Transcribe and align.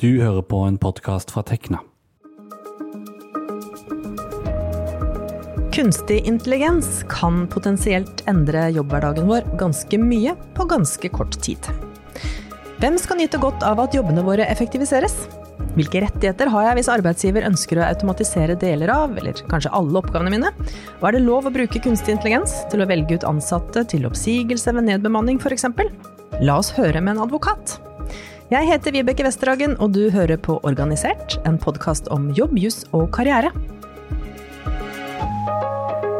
Du 0.00 0.14
hører 0.16 0.40
på 0.48 0.56
en 0.64 0.78
podkast 0.80 1.28
fra 1.28 1.42
Tekna. 1.44 1.82
Kunstig 5.76 6.22
intelligens 6.24 7.02
kan 7.12 7.42
potensielt 7.52 8.22
endre 8.30 8.62
jobbhverdagen 8.72 9.28
vår 9.28 9.50
ganske 9.60 9.98
mye 10.00 10.32
på 10.56 10.64
ganske 10.70 11.10
kort 11.12 11.36
tid. 11.44 11.68
Hvem 12.80 12.96
skal 13.02 13.20
nyte 13.20 13.42
godt 13.42 13.60
av 13.60 13.82
at 13.84 13.98
jobbene 13.98 14.24
våre 14.24 14.46
effektiviseres? 14.48 15.18
Hvilke 15.76 16.00
rettigheter 16.06 16.48
har 16.48 16.70
jeg 16.70 16.80
hvis 16.80 16.90
arbeidsgiver 16.96 17.50
ønsker 17.50 17.82
å 17.82 17.84
automatisere 17.90 18.56
deler 18.56 18.94
av, 18.94 19.20
eller 19.20 19.44
kanskje 19.52 19.74
alle 19.76 20.00
oppgavene 20.00 20.32
mine? 20.32 20.54
Og 21.02 21.10
er 21.10 21.18
det 21.18 21.22
lov 21.26 21.44
å 21.44 21.54
bruke 21.60 21.84
kunstig 21.84 22.16
intelligens 22.16 22.56
til 22.72 22.80
å 22.80 22.88
velge 22.88 23.20
ut 23.20 23.28
ansatte 23.34 23.84
til 23.92 24.08
oppsigelse 24.08 24.72
ved 24.80 24.88
nedbemanning 24.94 25.44
f.eks.? 25.44 25.68
La 26.40 26.56
oss 26.56 26.72
høre 26.80 27.04
med 27.04 27.18
en 27.18 27.24
advokat. 27.28 27.82
Jeg 28.50 28.66
heter 28.66 28.90
Vibeke 28.90 29.22
Westerhagen, 29.22 29.76
og 29.78 29.92
du 29.94 30.08
hører 30.10 30.34
på 30.42 30.56
Organisert, 30.66 31.36
en 31.46 31.54
podkast 31.62 32.08
om 32.10 32.24
jobb, 32.34 32.56
juss 32.58 32.80
og 32.90 33.04
karriere. 33.14 33.52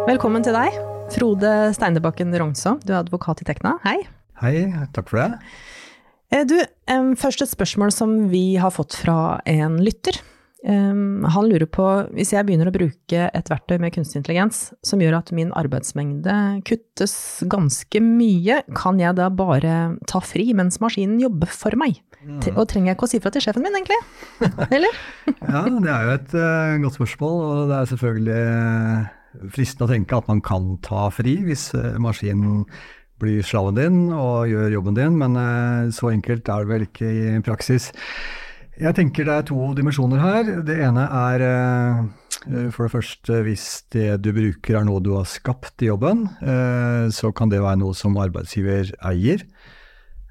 Velkommen 0.06 0.46
til 0.46 0.54
deg, 0.54 0.76
Frode 1.10 1.50
Steinebakken 1.74 2.30
Rognså. 2.38 2.76
Du 2.86 2.92
er 2.94 3.00
advokat 3.00 3.42
i 3.42 3.48
Tekna. 3.48 3.72
Hei. 3.82 3.96
Hei, 4.44 4.54
takk 4.94 5.10
for 5.10 5.24
det. 5.24 5.40
Eh, 6.30 6.46
du, 6.46 6.54
først 7.18 7.42
et 7.42 7.50
spørsmål 7.50 7.90
som 7.98 8.14
vi 8.30 8.44
har 8.62 8.70
fått 8.78 8.94
fra 9.02 9.40
en 9.50 9.80
lytter. 9.82 10.22
Han 10.60 11.46
lurer 11.48 11.64
på, 11.72 11.84
hvis 12.12 12.34
jeg 12.34 12.44
begynner 12.44 12.68
å 12.68 12.74
bruke 12.74 13.28
et 13.32 13.48
verktøy 13.48 13.78
med 13.80 13.94
kunstig 13.94 14.18
intelligens 14.20 14.58
som 14.84 15.00
gjør 15.00 15.16
at 15.16 15.32
min 15.32 15.54
arbeidsmengde 15.56 16.34
kuttes 16.68 17.14
ganske 17.48 18.02
mye, 18.04 18.60
kan 18.76 19.00
jeg 19.00 19.16
da 19.16 19.30
bare 19.32 19.96
ta 20.10 20.20
fri 20.20 20.50
mens 20.56 20.76
maskinen 20.84 21.16
jobber 21.22 21.48
for 21.48 21.76
meg? 21.80 22.02
Mm. 22.20 22.42
Og 22.52 22.66
trenger 22.68 22.90
jeg 22.90 22.98
ikke 22.98 23.06
å 23.06 23.10
si 23.14 23.20
fra 23.22 23.32
til 23.32 23.44
sjefen 23.46 23.64
min, 23.64 23.76
egentlig? 23.78 23.96
Eller? 24.76 25.00
ja, 25.40 25.64
det 25.64 25.92
er 25.94 26.04
jo 26.04 26.14
et 26.18 26.34
uh, 26.36 26.76
godt 26.84 26.98
spørsmål, 26.98 27.36
og 27.40 27.70
det 27.70 27.78
er 27.78 27.90
selvfølgelig 27.94 29.50
fristende 29.54 29.86
å 29.86 29.92
tenke 29.94 30.18
at 30.18 30.28
man 30.28 30.42
kan 30.44 30.72
ta 30.84 31.06
fri 31.14 31.38
hvis 31.46 31.70
uh, 31.78 31.94
maskinen 32.02 32.66
blir 33.20 33.44
slaven 33.44 33.76
din 33.76 33.98
og 34.16 34.48
gjør 34.50 34.76
jobben 34.76 34.96
din, 34.96 35.16
men 35.20 35.40
uh, 35.40 35.88
så 35.94 36.12
enkelt 36.12 36.48
er 36.48 36.64
det 36.64 36.72
vel 36.74 36.86
ikke 36.88 37.08
i 37.08 37.40
praksis. 37.46 37.90
Jeg 38.80 38.96
tenker 38.96 39.26
det 39.28 39.34
er 39.34 39.46
to 39.50 39.70
dimensjoner 39.76 40.22
her. 40.22 40.50
Det 40.66 40.76
ene 40.80 41.04
er 41.04 41.44
eh, 41.44 42.68
for 42.72 42.86
det 42.86 42.92
første 42.94 43.40
hvis 43.44 43.66
det 43.92 44.08
du 44.24 44.30
bruker 44.36 44.78
er 44.80 44.86
noe 44.88 45.02
du 45.04 45.12
har 45.18 45.28
skapt 45.28 45.84
i 45.84 45.90
jobben, 45.90 46.24
eh, 46.40 47.10
så 47.12 47.32
kan 47.36 47.52
det 47.52 47.60
være 47.60 47.82
noe 47.82 47.96
som 47.96 48.16
arbeidsgiver 48.20 48.94
eier. 49.10 49.44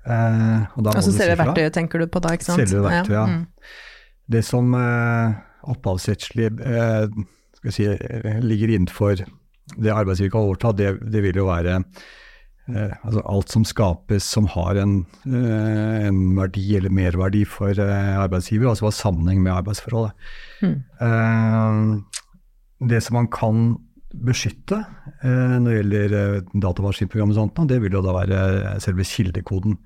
altså 0.09 1.13
selve 1.13 1.37
verktøyet 1.37 1.75
tenker 1.77 2.01
du 2.01 2.07
på 2.09 2.21
da, 2.25 2.33
ikke 2.33 2.49
sant? 2.49 2.63
Selve 2.65 2.87
verktøyet, 2.87 3.17
ja. 3.19 3.25
Mm. 3.29 3.45
Det 4.29 4.41
som 4.45 4.73
opphavsrettslig 5.69 6.49
si, 7.73 7.85
ligger 8.45 8.73
innenfor 8.75 9.23
det 9.77 9.93
arbeidsgiver 9.93 10.33
kan 10.33 10.47
overta, 10.47 10.73
det, 10.73 10.95
det 11.13 11.21
vil 11.25 11.41
jo 11.41 11.49
være 11.49 11.81
eh, 12.69 12.93
altså 13.03 13.23
alt 13.29 13.53
som 13.53 13.65
skapes 13.67 14.25
som 14.35 14.47
har 14.53 14.79
en, 14.81 15.01
eh, 15.27 16.07
en, 16.07 16.21
verdi 16.37 16.65
eller 16.77 16.93
merverdi 16.93 17.43
for 17.49 17.73
eh, 17.73 18.15
arbeidsgiver, 18.19 18.69
altså 18.69 18.87
hva 18.87 18.93
sammenheng 18.95 19.43
med 19.43 19.55
arbeidsforholdet. 19.57 20.13
Mm. 20.59 22.03
det 22.89 22.99
som 23.03 23.15
man 23.15 23.27
kan 23.31 23.77
beskytte 24.09 24.81
eh, 25.23 25.57
når 25.59 25.69
det 25.69 25.75
gjelder 25.77 26.15
eh, 26.19 26.53
datamaskinprogram 26.65 27.33
og 27.33 27.37
sånt, 27.37 27.59
det 27.69 27.81
vil 27.83 27.97
jo 27.97 28.05
da 28.05 28.15
være 28.15 28.79
selve 28.83 29.05
kildekoden. 29.07 29.77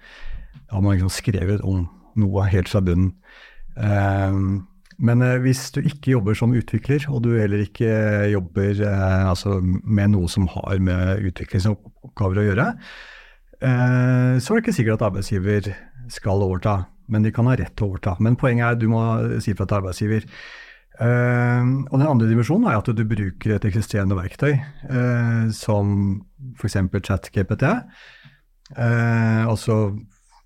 Da 0.67 0.77
har 0.77 0.85
man 0.85 0.95
liksom 0.95 1.13
skrevet 1.13 1.63
om 1.65 1.87
noe 2.19 2.45
helt 2.47 2.69
fra 2.69 2.81
bunnen. 2.85 3.15
Men 5.03 5.23
hvis 5.41 5.71
du 5.73 5.79
ikke 5.81 6.13
jobber 6.13 6.37
som 6.37 6.53
utvikler, 6.53 7.01
og 7.09 7.23
du 7.25 7.31
heller 7.33 7.63
ikke 7.65 7.89
jobber 8.29 8.83
altså 8.85 9.57
med 9.63 10.13
noe 10.13 10.29
som 10.29 10.45
har 10.53 10.77
med 10.77 11.25
utviklingsoppgaver 12.13 12.41
å 12.41 12.47
gjøre, 12.47 12.67
eh, 13.61 14.39
så 14.39 14.53
er 14.53 14.55
det 14.55 14.63
ikke 14.63 14.77
sikkert 14.77 15.01
at 15.01 15.07
arbeidsgiver 15.09 15.75
skal 16.09 16.43
overta. 16.43 16.87
Men 17.09 17.23
de 17.23 17.31
kan 17.31 17.45
ha 17.47 17.55
rett 17.55 17.75
til 17.75 17.87
å 17.87 17.89
overta. 17.91 18.17
Men 18.19 18.35
poenget 18.35 18.63
er 18.65 18.71
at 18.75 18.79
du 18.79 18.87
må 18.87 19.39
si 19.41 19.53
fra 19.53 19.65
til 19.65 19.81
arbeidsgiver. 19.81 20.23
Uh, 21.01 21.81
og 21.89 21.97
Den 21.97 22.07
andre 22.07 22.27
dimensjonen 22.29 22.67
er 22.69 22.77
at 22.77 22.85
du 22.85 23.03
bruker 23.03 23.55
et 23.55 23.65
eksisterende 23.65 24.15
verktøy, 24.15 24.53
uh, 24.93 25.49
som 25.51 26.21
f.eks. 26.55 26.77
ChatGPT. 27.01 27.65
Uh, 28.77 29.43
og 29.49 29.57
så 29.57 29.97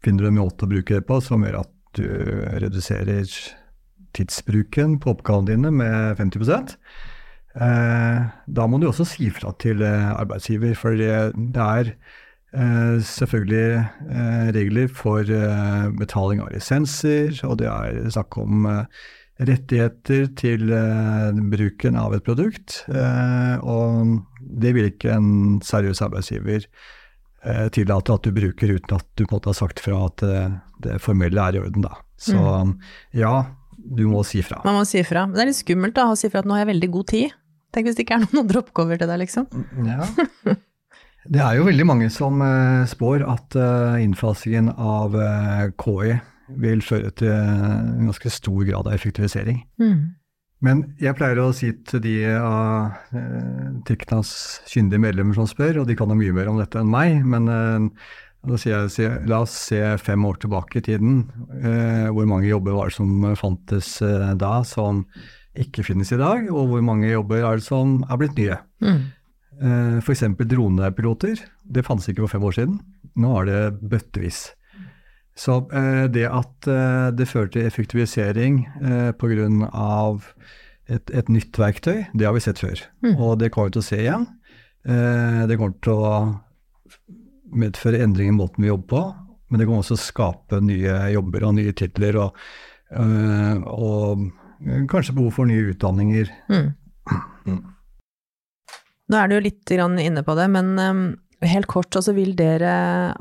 finner 0.02 0.24
du 0.24 0.30
en 0.32 0.40
måte 0.40 0.64
å 0.66 0.72
bruke 0.72 0.96
det 0.96 1.06
på 1.06 1.20
som 1.22 1.44
gjør 1.44 1.60
at 1.66 1.74
du 2.00 2.08
reduserer 2.64 3.28
tidsbruken 4.16 4.98
på 5.04 5.14
oppgavene 5.14 5.52
dine 5.52 5.72
med 5.72 6.18
50 6.18 6.48
eh, 6.48 6.78
Da 7.58 8.68
må 8.70 8.80
du 8.80 8.88
også 8.90 9.06
si 9.08 9.32
fra 9.34 9.54
til 9.62 9.82
eh, 9.82 10.10
arbeidsgiver, 10.14 10.76
for 10.78 10.98
det 10.98 11.64
er 11.64 11.94
eh, 12.54 12.98
selvfølgelig 13.04 13.70
eh, 14.10 14.50
regler 14.56 14.92
for 14.94 15.26
eh, 15.26 15.88
betaling 15.98 16.42
av 16.44 16.52
lisenser, 16.54 17.34
og 17.48 17.60
det 17.62 17.70
er 17.72 18.12
snakk 18.14 18.38
om 18.42 18.68
eh, 18.70 19.08
rettigheter 19.48 20.30
til 20.38 20.72
bruken 21.52 21.98
av 22.02 22.16
et 22.16 22.24
produkt. 22.26 22.80
og 22.90 24.16
det 24.42 24.72
vil 24.74 24.88
ikke 24.90 25.12
en 25.14 25.60
seriøs 25.62 26.02
arbeidsgiver 26.02 26.66
tillate 27.70 28.16
at 28.16 28.26
du 28.26 28.34
bruker 28.34 28.74
uten 28.74 28.96
at 28.98 29.06
du 29.14 29.28
måtte 29.30 29.52
ha 29.52 29.54
sagt 29.54 29.78
fra 29.80 30.08
at 30.08 30.26
det 30.82 30.98
formelle 31.06 31.38
er 31.38 31.54
i 31.54 31.62
orden. 31.62 31.86
Da. 31.86 32.00
Så 32.18 32.34
mm. 32.34 32.74
ja, 33.22 33.36
du 33.78 34.08
må 34.10 34.24
si 34.26 34.42
fra. 34.42 34.64
Man 34.66 34.80
må 34.80 34.88
si 34.90 35.06
fra. 35.06 35.28
Men 35.28 35.38
det 35.38 35.46
er 35.46 35.52
litt 35.52 35.62
skummelt 35.62 35.96
da, 36.02 36.10
å 36.10 36.18
si 36.18 36.34
fra 36.34 36.42
at 36.42 36.50
nå 36.50 36.58
har 36.58 36.66
jeg 36.66 36.74
veldig 36.74 36.90
god 36.98 37.08
tid. 37.14 37.38
Tenk 37.76 37.90
hvis 37.90 37.98
det 37.98 38.06
ikke 38.06 38.18
er 38.18 38.26
noen 38.26 38.44
andre 38.46 38.64
oppgaver 38.64 39.02
til 39.02 39.12
deg, 39.12 39.22
liksom. 39.26 39.48
Ja. 39.88 40.08
Det 41.28 41.42
er 41.44 41.58
jo 41.58 41.66
veldig 41.68 41.88
mange 41.90 42.06
som 42.14 42.40
uh, 42.40 42.86
spår 42.88 43.26
at 43.28 43.58
uh, 43.60 43.98
innfasingen 44.00 44.70
av 44.72 45.18
eh, 45.20 45.66
KI 45.76 46.14
vil 46.64 46.80
føre 46.80 47.12
til 47.20 47.34
en 47.34 48.06
ganske 48.08 48.32
stor 48.32 48.62
grad 48.64 48.88
av 48.88 48.96
effektivisering. 48.96 49.60
Mm. 49.82 50.14
Men 50.64 50.86
jeg 51.04 51.18
pleier 51.20 51.42
å 51.44 51.50
si 51.54 51.74
til 51.86 52.00
de 52.02 52.14
av 52.40 53.12
Tiknas 53.86 54.32
kyndige 54.72 55.04
medlemmer 55.04 55.36
som 55.36 55.50
spør, 55.52 55.82
og 55.82 55.90
de 55.90 55.98
kan 56.00 56.10
ha 56.10 56.16
mye 56.18 56.34
mer 56.34 56.48
om 56.50 56.58
dette 56.58 56.80
enn 56.80 56.90
meg, 56.90 57.20
men 57.28 57.52
da 58.48 58.58
sier 58.60 58.86
jeg, 58.88 59.26
La 59.28 59.42
oss 59.44 59.56
se 59.68 59.80
fem 60.02 60.24
år 60.28 60.40
tilbake 60.44 60.80
i 60.80 60.86
tiden. 60.86 61.26
Eh, 61.58 62.08
hvor 62.14 62.28
mange 62.30 62.50
jobber 62.50 62.78
var 62.78 62.92
det 62.92 62.98
som 62.98 63.26
fantes 63.40 63.98
eh, 64.06 64.34
da, 64.40 64.62
som 64.68 65.04
ikke 65.64 65.86
finnes 65.88 66.12
i 66.14 66.20
dag? 66.20 66.48
Og 66.52 66.72
hvor 66.72 66.84
mange 66.86 67.10
jobber 67.10 67.44
er 67.44 67.60
det 67.60 67.68
som 67.68 68.00
er 68.08 68.20
blitt 68.22 68.38
nye? 68.40 68.60
Mm. 68.84 69.02
Eh, 69.58 69.98
F.eks. 70.04 70.24
dronepiloter. 70.38 71.42
Det 71.64 71.86
fantes 71.86 72.10
ikke 72.12 72.26
for 72.26 72.36
fem 72.36 72.48
år 72.48 72.58
siden. 72.60 72.80
Nå 73.18 73.34
er 73.42 73.50
det 73.50 73.90
bøttevis. 73.90 74.46
Så 75.38 75.60
eh, 75.74 76.06
det 76.14 76.26
at 76.30 76.70
eh, 76.72 77.10
det 77.18 77.30
fører 77.30 77.52
til 77.54 77.68
effektivisering 77.70 78.64
eh, 78.82 79.12
pga. 79.18 80.02
Et, 80.88 81.10
et 81.12 81.28
nytt 81.28 81.58
verktøy, 81.60 82.06
det 82.16 82.24
har 82.24 82.32
vi 82.32 82.40
sett 82.40 82.62
før. 82.64 82.80
Mm. 83.04 83.18
Og 83.20 83.34
det 83.42 83.50
kommer 83.52 83.68
vi 83.68 83.76
til 83.76 83.82
å 83.84 83.88
se 83.90 83.98
igjen. 84.00 84.22
Eh, 84.88 85.42
det 85.50 85.58
kommer 85.60 85.76
til 85.84 86.00
å 86.00 86.12
medføre 87.58 88.00
endring 88.04 88.32
i 88.32 88.36
måten 88.38 88.64
vi 88.64 88.70
jobber 88.72 88.88
på, 88.94 89.02
men 89.50 89.60
det 89.60 89.68
kommer 89.68 89.84
også 89.84 89.98
skape 90.00 90.62
nye 90.64 90.96
jobber 91.12 91.44
og 91.48 91.58
nye 91.58 91.74
titler, 91.76 92.20
og, 92.24 92.40
øh, 92.96 93.68
og 93.68 94.28
kanskje 94.92 95.16
behov 95.18 95.36
for 95.38 95.50
nye 95.50 95.72
utdanninger. 95.72 96.32
Mm. 96.52 96.70
Mm. 97.48 97.64
Nå 99.08 99.20
er 99.20 99.30
du 99.30 99.38
jo 99.38 99.46
litt 99.46 99.72
inne 99.72 100.24
på 100.26 100.36
det, 100.36 100.48
men 100.52 100.72
um, 100.80 101.04
helt 101.46 101.70
kort, 101.72 101.96
altså 101.96 102.16
vil 102.18 102.34
dere 102.38 102.72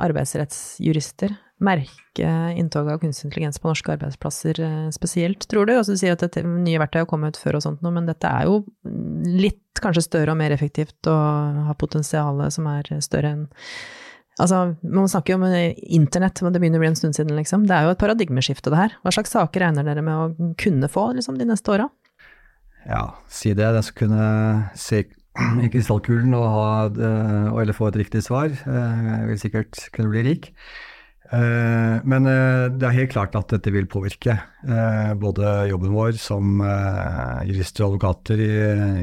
arbeidsrettsjurister 0.02 1.36
merke 1.62 2.30
inntoget 2.58 2.92
av 2.92 2.98
kunstig 3.00 3.30
intelligens 3.30 3.60
på 3.62 3.70
norske 3.70 3.94
arbeidsplasser 3.94 4.60
uh, 4.60 4.88
spesielt, 4.92 5.46
tror 5.48 5.68
du? 5.68 5.76
Altså, 5.76 5.94
du 5.94 6.02
sier 6.02 6.16
at 6.16 6.24
dette, 6.24 6.42
nye 6.44 6.80
verktøy 6.82 7.04
har 7.04 7.10
kommet 7.10 7.38
før 7.40 7.60
og 7.60 7.66
sånt 7.68 7.84
noe, 7.84 7.94
men 7.94 8.08
dette 8.08 8.28
er 8.28 8.48
jo 8.50 8.64
litt 9.36 9.62
kanskje 9.80 10.06
større 10.08 10.34
og 10.34 10.40
mer 10.40 10.54
effektivt 10.56 11.08
og 11.12 11.62
har 11.68 11.78
potensial 11.78 12.42
som 12.52 12.68
er 12.72 12.90
større 13.04 13.34
enn 13.36 13.46
Altså, 14.36 14.76
man 14.84 15.08
snakker 15.08 15.32
jo 15.32 15.38
om 15.40 15.46
internett, 15.96 16.42
men 16.44 16.52
det 16.52 16.60
begynner 16.60 16.80
å 16.80 16.84
bli 16.84 16.90
en 16.90 16.98
stund 16.98 17.16
siden, 17.16 17.36
liksom. 17.38 17.64
Det 17.68 17.76
er 17.76 17.86
jo 17.86 17.94
et 17.94 18.02
paradigmeskifte, 18.02 18.72
det 18.72 18.80
her. 18.82 18.96
Hva 19.00 19.14
slags 19.16 19.32
saker 19.32 19.64
regner 19.64 19.86
dere 19.86 20.04
med 20.04 20.16
å 20.16 20.50
kunne 20.60 20.90
få 20.92 21.08
liksom, 21.16 21.38
de 21.40 21.48
neste 21.48 21.72
åra? 21.72 21.88
Ja, 22.86 23.16
si 23.32 23.54
det. 23.56 23.70
Den 23.74 23.86
som 23.86 23.96
kunne 23.96 24.26
se 24.78 25.06
i 25.06 25.70
krystallkulen 25.72 26.34
og, 26.36 26.44
ha, 26.52 26.66
eller 27.60 27.76
få 27.76 27.90
et 27.90 28.00
riktig 28.02 28.22
svar. 28.26 28.52
Eh, 28.52 29.24
vil 29.30 29.40
sikkert 29.40 29.80
kunne 29.94 30.12
bli 30.12 30.24
rik. 30.30 30.50
Eh, 31.26 31.96
men 32.06 32.30
eh, 32.30 32.68
det 32.76 32.86
er 32.86 32.98
helt 33.00 33.14
klart 33.16 33.36
at 33.38 33.50
dette 33.56 33.72
vil 33.74 33.88
påvirke 33.90 34.38
både 35.20 35.68
jobben 35.70 35.92
vår 35.94 36.16
som 36.18 36.62
jurister 37.46 37.84
og 37.84 37.92
advokater 37.94 38.40
i, 38.42 38.54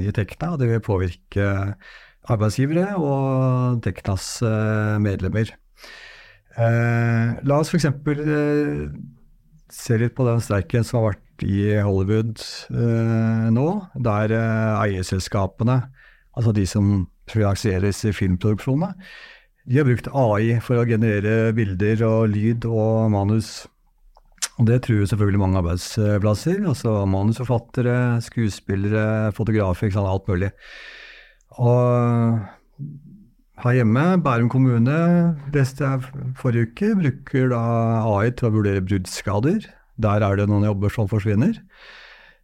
i 0.10 0.16
Tekna, 0.16 0.54
og 0.54 0.60
det 0.60 0.72
vil 0.72 0.84
påvirke 0.84 1.46
arbeidsgivere 2.32 2.96
og 3.00 3.82
Teknas 3.84 4.28
eh, 4.46 4.96
medlemmer. 5.04 5.52
Eh, 6.54 7.34
la 7.44 7.60
oss 7.60 7.74
f.eks. 7.74 7.90
Eh, 7.90 8.86
se 9.74 10.00
litt 10.00 10.16
på 10.16 10.28
den 10.28 10.42
streiken 10.44 10.86
som 10.86 11.02
har 11.02 11.14
vært 11.14 11.44
i 11.44 11.74
Hollywood 11.82 12.40
nå, 13.52 13.68
der 14.06 14.32
eierselskapene, 14.38 15.80
altså 16.38 16.54
de 16.54 16.64
som 16.70 16.92
finansieres 17.32 18.04
i 18.06 18.14
filmproduksjonene, 18.14 18.94
de 19.66 19.80
har 19.80 19.88
brukt 19.88 20.12
AI 20.14 20.60
for 20.62 20.78
å 20.78 20.86
generere 20.86 21.56
bilder 21.58 22.04
og 22.06 22.36
lyd 22.36 22.68
og 22.70 23.10
manus. 23.16 23.64
Og 24.60 24.68
det 24.70 24.84
truer 24.86 25.08
selvfølgelig 25.10 25.42
mange 25.42 25.62
arbeidsplasser. 25.64 26.60
Altså 26.70 27.00
manusforfattere, 27.10 28.22
skuespillere, 28.22 29.32
fotografer, 29.34 29.96
alt 29.98 30.30
mulig. 30.30 30.52
Og 31.62 32.40
her 33.64 33.78
hjemme, 33.78 34.06
Bærum 34.24 34.50
kommune, 34.50 35.00
leste 35.54 35.86
jeg 35.86 36.32
forrige 36.40 36.72
uke, 36.72 36.94
bruker 37.00 37.52
da 37.54 37.64
AI 38.10 38.32
til 38.34 38.50
å 38.50 38.56
vurdere 38.58 38.84
bruddskader. 38.86 39.68
Der 40.02 40.26
er 40.26 40.40
det 40.40 40.48
noen 40.50 40.66
jobber 40.66 40.92
som 40.94 41.08
forsvinner. 41.12 41.60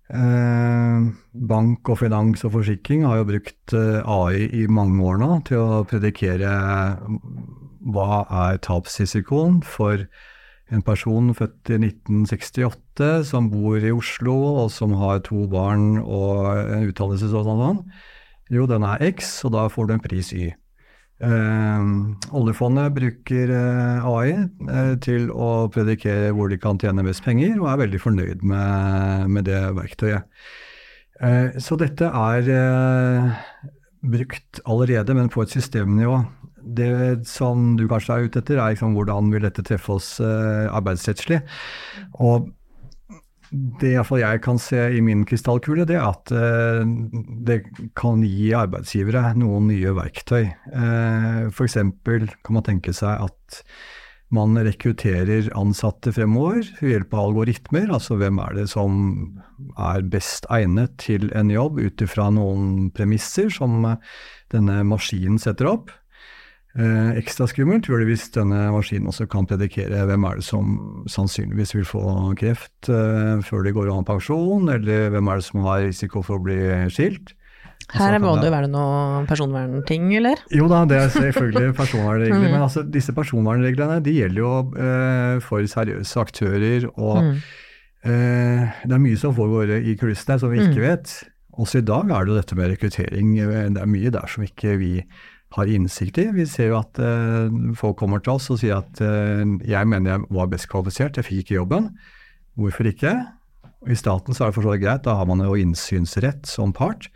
Eh, 0.09 1.09
bank 1.49 1.89
og 1.89 1.99
finans 2.01 2.41
og 2.47 2.55
forsikring 2.55 3.03
har 3.05 3.19
jo 3.19 3.27
brukt 3.29 3.73
eh, 3.77 3.99
AI 4.01 4.47
i 4.57 4.63
mange 4.65 5.03
år 5.05 5.19
nå 5.21 5.29
til 5.45 5.61
å 5.61 5.83
predikere 5.89 6.53
hva 7.93 8.23
er 8.47 8.57
tapsrisikoen 8.65 9.59
for 9.61 10.07
en 10.73 10.81
person 10.85 11.29
født 11.37 11.73
i 11.73 11.77
1968 11.81 13.11
som 13.29 13.51
bor 13.53 13.77
i 13.77 13.93
Oslo 13.93 14.35
og 14.63 14.73
som 14.73 14.97
har 14.97 15.21
to 15.25 15.45
barn 15.49 15.99
og 16.01 16.57
en 16.57 16.89
utdannelse 16.89 17.29
sånn 17.29 17.53
og 17.53 17.63
sånn. 17.63 17.83
Jo, 18.49 18.65
den 18.69 18.85
er 18.87 19.03
X, 19.11 19.39
og 19.45 19.53
da 19.53 19.67
får 19.69 19.87
du 19.87 19.93
en 19.95 20.03
pris 20.03 20.31
Y. 20.33 20.49
Eh, 21.19 21.89
oljefondet 22.31 22.93
bruker 22.95 23.51
eh, 23.51 24.07
AI 24.07 24.31
eh, 24.37 24.93
til 25.03 25.27
å 25.35 25.67
predikere 25.73 26.31
hvor 26.35 26.49
de 26.49 26.57
kan 26.61 26.79
tjene 26.79 27.03
mest 27.05 27.25
penger, 27.25 27.57
og 27.59 27.67
er 27.73 27.83
veldig 27.83 28.01
fornøyd 28.01 28.45
med, 28.47 29.27
med 29.35 29.49
det 29.49 29.61
verktøyet. 29.77 30.25
Eh, 31.19 31.59
så 31.59 31.75
dette 31.79 32.07
er 32.07 32.51
eh, 32.55 33.39
brukt 34.01 34.61
allerede, 34.65 35.15
men 35.17 35.31
på 35.31 35.43
et 35.43 35.53
systemnivå. 35.53 36.21
Det 36.59 37.27
som 37.27 37.73
du 37.79 37.85
kanskje 37.89 38.15
er 38.15 38.29
ute 38.29 38.41
etter, 38.41 38.59
er 38.59 38.73
liksom, 38.73 38.95
hvordan 38.95 39.29
vil 39.33 39.43
dette 39.47 39.65
treffe 39.67 39.97
oss 39.99 40.15
eh, 40.23 40.67
arbeidsrettslig. 40.71 41.41
Og 42.23 42.49
det 43.51 43.93
iallfall 43.95 44.21
jeg 44.21 44.41
kan 44.45 44.59
se 44.61 44.81
i 44.93 45.01
min 45.01 45.23
krystallkule, 45.27 45.85
det 45.89 45.97
er 45.97 46.07
at 46.11 46.33
eh, 46.35 46.83
det 47.47 47.61
kan 47.97 48.21
gi 48.25 48.51
arbeidsgivere 48.57 49.33
noen 49.41 49.71
nye 49.71 49.93
verktøy. 49.97 50.43
Eh, 50.49 51.39
F.eks. 51.49 51.79
kan 52.05 52.57
man 52.57 52.67
tenke 52.67 52.93
seg 52.95 53.25
at 53.29 53.61
man 54.29 54.53
rekrutterer 54.61 55.49
ansatte 55.57 56.13
fremover 56.13 56.61
ved 56.77 56.93
hjelp 56.93 57.15
av 57.17 57.31
algoritmer. 57.31 57.89
Altså 57.89 58.19
hvem 58.19 58.37
er 58.43 58.59
det 58.59 58.67
som 58.69 58.99
er 59.81 60.05
best 60.13 60.45
egnet 60.53 60.99
til 61.01 61.31
en 61.37 61.49
jobb 61.49 61.81
ut 61.81 62.05
ifra 62.05 62.29
noen 62.35 62.91
premisser 62.93 63.49
som 63.53 63.81
denne 64.53 64.83
maskinen 64.85 65.41
setter 65.41 65.71
opp. 65.73 65.89
Eh, 66.77 67.17
ekstra 67.17 67.47
skummelt 67.49 67.87
blir 67.89 68.03
det 68.03 68.11
hvis 68.11 68.27
denne 68.35 68.67
maskinen 68.69 69.09
også 69.09 69.25
kan 69.31 69.47
predikere 69.49 70.03
hvem 70.05 70.27
er 70.29 70.37
det 70.37 70.45
som 70.45 70.75
sannsynligvis 71.09 71.73
vil 71.73 71.87
få 71.89 72.03
kreft 72.37 72.91
eh, 72.93 73.41
før 73.45 73.65
de 73.65 73.73
går 73.73 73.89
av 73.89 74.05
pensjon, 74.05 74.69
eller 74.69 75.09
hvem 75.09 75.31
er 75.31 75.41
det 75.41 75.47
som 75.47 75.65
har 75.65 75.81
risiko 75.87 76.21
for 76.25 76.37
å 76.37 76.45
bli 76.45 76.59
skilt. 76.93 77.33
Her 77.89 78.19
må 78.21 78.35
det 78.37 78.51
være 78.53 78.69
noe 78.69 79.23
personvernting, 79.25 80.11
eller? 80.19 80.43
Jo 80.53 80.67
da, 80.69 80.83
det 80.85 80.99
er 80.99 81.09
selvfølgelig 81.15 81.73
personvernregler. 81.79 82.43
mm. 82.43 82.51
Men 82.53 82.65
altså, 82.67 82.83
disse 82.85 83.15
personvernreglene 83.17 83.97
de 84.05 84.13
gjelder 84.19 84.43
jo 84.43 84.51
eh, 84.77 85.39
for 85.41 85.65
seriøse 85.73 86.21
aktører. 86.21 86.85
Og 86.91 87.23
mm. 87.25 87.33
eh, 88.05 88.77
det 88.85 88.93
er 88.93 89.03
mye 89.07 89.17
som 89.17 89.33
foregår 89.37 89.79
i 89.79 89.97
kulissene 89.97 90.37
som 90.41 90.53
vi 90.53 90.61
ikke 90.61 90.77
mm. 90.77 90.85
vet. 90.85 91.15
Også 91.59 91.81
i 91.81 91.87
dag 91.89 92.13
er 92.13 92.27
det 92.27 92.35
jo 92.35 92.37
dette 92.37 92.59
med 92.59 92.71
rekruttering. 92.75 93.33
Det 93.73 93.81
er 93.81 93.89
mye 93.89 94.13
der 94.13 94.29
som 94.29 94.45
ikke 94.45 94.77
vi 94.79 94.93
har 95.55 95.71
innsikt 95.71 96.19
i. 96.21 96.27
Vi 96.35 96.45
ser 96.49 96.71
jo 96.71 96.79
at 96.79 96.99
eh, 97.01 97.49
folk 97.77 97.97
kommer 98.01 98.21
til 98.23 98.35
oss 98.37 98.49
og 98.53 98.61
sier 98.61 98.79
at 98.83 99.01
eh, 99.01 99.41
jeg 99.65 99.89
mener 99.89 100.15
jeg 100.15 100.29
var 100.37 100.51
best 100.51 100.69
kvalifisert, 100.71 101.17
jeg 101.17 101.27
fikk 101.27 101.43
ikke 101.43 101.57
jobben. 101.57 101.89
Hvorfor 102.59 102.89
ikke? 102.91 103.15
I 103.89 103.97
staten 103.97 104.35
så 104.35 104.45
er 104.45 104.51
det 104.51 104.59
for 104.59 104.67
så 104.67 104.75
vidt 104.75 104.83
greit, 104.83 105.05
da 105.07 105.15
har 105.17 105.29
man 105.29 105.41
jo 105.45 105.57
innsynsrett 105.57 106.49
som 106.49 106.75
part. 106.75 107.09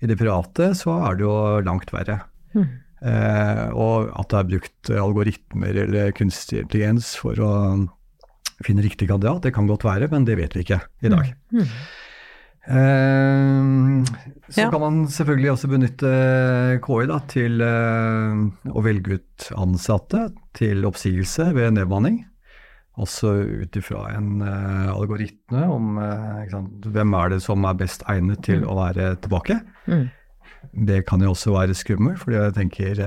I 0.00 0.08
det 0.08 0.18
private 0.18 0.72
så 0.78 0.96
er 1.10 1.18
det 1.18 1.26
jo 1.26 1.36
langt 1.66 1.92
verre. 1.94 2.22
Mm. 2.56 2.68
Eh, 3.00 3.64
og 3.78 4.10
at 4.18 4.32
det 4.32 4.40
er 4.40 4.50
brukt 4.50 4.92
algoritmer 5.06 5.82
eller 5.86 6.14
kunstig 6.16 6.64
intelligens 6.64 7.14
for 7.20 7.38
å 7.44 7.52
finne 8.64 8.84
riktig 8.84 9.08
kandidat, 9.08 9.44
det 9.46 9.54
kan 9.56 9.68
godt 9.70 9.86
være, 9.86 10.10
men 10.12 10.26
det 10.28 10.36
vet 10.40 10.56
vi 10.56 10.66
ikke 10.66 10.82
i 11.04 11.12
dag. 11.12 11.30
Mm. 11.52 11.62
Mm. 11.62 11.74
Uh, 12.68 14.04
så 14.52 14.66
ja. 14.66 14.70
kan 14.70 14.82
man 14.82 14.98
selvfølgelig 15.08 15.52
også 15.54 15.70
benytte 15.72 16.10
KI 16.84 17.06
da, 17.08 17.20
til 17.30 17.62
uh, 17.64 18.42
å 18.74 18.82
velge 18.84 19.16
ut 19.16 19.46
ansatte 19.56 20.28
til 20.58 20.84
oppsigelse 20.88 21.50
ved 21.56 21.78
nedbemanning. 21.78 22.22
Også 23.00 23.32
ut 23.64 23.76
ifra 23.78 24.10
en 24.12 24.42
algoritme 24.42 25.62
om 25.72 25.94
sant, 26.50 26.84
hvem 26.84 27.14
er 27.16 27.30
det 27.32 27.38
som 27.40 27.64
er 27.64 27.78
best 27.78 28.02
egnet 28.10 28.42
til 28.44 28.60
mm. 28.60 28.66
å 28.68 28.74
være 28.76 29.06
tilbake. 29.24 29.56
Mm. 29.86 30.10
Det 30.90 30.98
kan 31.08 31.22
jo 31.24 31.30
også 31.32 31.54
være 31.54 31.78
skummelt, 31.78 32.20
fordi 32.20 32.36
jeg 32.36 32.56
tenker 32.58 33.00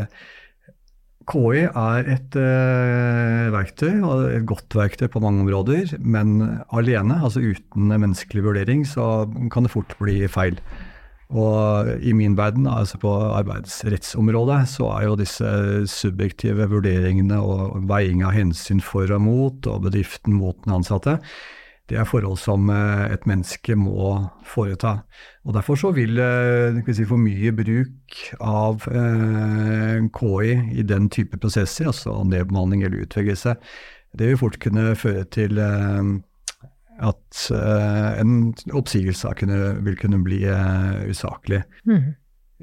KI 1.29 1.65
er 1.69 2.09
et 2.15 2.35
uh, 2.39 3.51
verktøy, 3.53 4.01
og 4.03 4.25
et 4.29 4.47
godt 4.49 4.75
verktøy 4.77 5.07
på 5.11 5.21
mange 5.23 5.45
områder, 5.45 5.95
men 5.99 6.35
alene, 6.73 7.19
altså 7.23 7.43
uten 7.43 7.91
menneskelig 7.91 8.43
vurdering, 8.45 8.83
så 8.87 9.27
kan 9.53 9.67
det 9.67 9.73
fort 9.73 9.95
bli 10.01 10.23
feil. 10.31 10.59
Og 11.33 11.89
i 12.05 12.13
min 12.13 12.35
verden, 12.37 12.67
altså 12.69 12.99
på 13.01 13.11
arbeidsrettsområdet, 13.39 14.59
så 14.69 14.91
er 14.99 15.07
jo 15.07 15.17
disse 15.17 15.49
subjektive 15.89 16.67
vurderingene 16.69 17.39
og 17.41 17.79
veiing 17.89 18.21
av 18.27 18.35
hensyn 18.35 18.83
for 18.83 19.09
og 19.09 19.23
mot, 19.23 19.67
og 19.71 19.87
bedriften 19.87 20.37
mot 20.37 20.59
den 20.65 20.75
ansatte, 20.77 21.17
det 21.91 21.97
er 21.99 22.07
forhold 22.07 22.37
som 22.39 22.69
eh, 22.71 23.11
et 23.11 23.25
menneske 23.27 23.75
må 23.75 24.15
foreta. 24.47 25.01
Og 25.43 25.55
Derfor 25.57 25.79
så 25.79 25.91
vil 25.95 26.19
eh, 26.21 26.79
si, 26.87 27.03
for 27.07 27.19
mye 27.19 27.51
bruk 27.55 28.19
av 28.39 28.85
eh, 28.87 29.99
KI 30.15 30.53
i 30.79 30.85
den 30.87 31.09
type 31.11 31.39
prosesser, 31.41 31.91
altså 31.91 32.21
nedbemanning 32.23 32.85
eller 32.85 33.03
utvelgelse, 33.03 33.57
det 34.15 34.29
vil 34.29 34.39
fort 34.39 34.59
kunne 34.63 34.93
føre 34.95 35.25
til 35.33 35.59
eh, 35.59 36.11
at 37.03 37.45
eh, 37.51 38.09
en 38.21 38.53
oppsigelse 38.71 39.33
kunne, 39.41 39.57
vil 39.83 39.97
kunne 39.99 40.21
bli 40.23 40.43
eh, 40.47 41.01
usaklig. 41.09 41.65
Mm. 41.83 42.13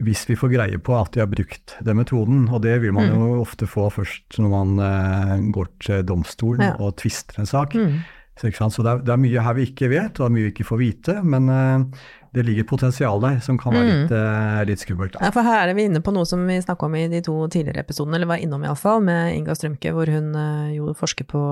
Hvis 0.00 0.22
vi 0.30 0.38
får 0.38 0.54
greie 0.54 0.78
på 0.80 0.94
at 0.96 1.12
de 1.12 1.20
har 1.20 1.28
brukt 1.28 1.74
den 1.84 1.98
metoden, 1.98 2.46
og 2.48 2.62
det 2.64 2.78
vil 2.80 2.94
man 2.96 3.10
mm. 3.10 3.18
jo 3.20 3.42
ofte 3.42 3.68
få 3.68 3.90
først 3.92 4.38
når 4.40 4.54
man 4.54 5.52
går 5.52 5.68
til 5.84 6.06
domstolen 6.08 6.70
ja. 6.70 6.78
og 6.80 6.96
tvister 7.02 7.42
en 7.42 7.50
sak. 7.50 7.76
Mm 7.76 8.00
så 8.40 8.82
det 8.82 8.90
er, 8.90 9.04
det 9.04 9.12
er, 9.12 9.20
mye 9.20 9.44
her 9.44 9.54
vi 9.59 9.68
ikke 9.68 9.90
vet, 9.92 10.16
og 10.16 10.25
det 10.25 10.28
er 10.28 10.35
mye 10.37 10.47
vi 10.49 10.52
ikke 10.54 10.66
får 10.68 10.78
vite. 10.80 11.14
Men 11.23 11.49
uh, 11.52 12.02
det 12.32 12.44
ligger 12.47 12.66
potensial 12.70 13.20
der 13.23 13.40
som 13.42 13.59
kan 13.59 13.75
være 13.75 13.87
mm. 13.87 13.90
litt, 13.90 14.12
uh, 14.14 14.61
litt, 14.68 14.82
skummelt. 14.85 15.18
Ja, 15.18 15.32
for 15.35 15.47
her 15.47 15.66
er 15.68 15.75
vi 15.75 15.88
inne 15.88 16.02
på 16.04 16.14
noe 16.14 16.28
som 16.28 16.44
vi 16.47 16.61
snakka 16.62 16.87
om 16.87 16.94
i 16.94 17.09
de 17.11 17.20
to 17.26 17.35
tidligere 17.50 17.82
episodene, 17.82 18.16
eller 18.18 18.30
var 18.30 18.42
innom 18.42 18.64
iallfall, 18.64 19.02
med 19.04 19.35
Inga 19.35 19.56
Strømke, 19.59 19.92
hvor 19.97 20.11
hun 20.12 20.30
uh, 20.37 20.70
jo 20.73 20.94
forsker 20.99 21.26
på 21.30 21.42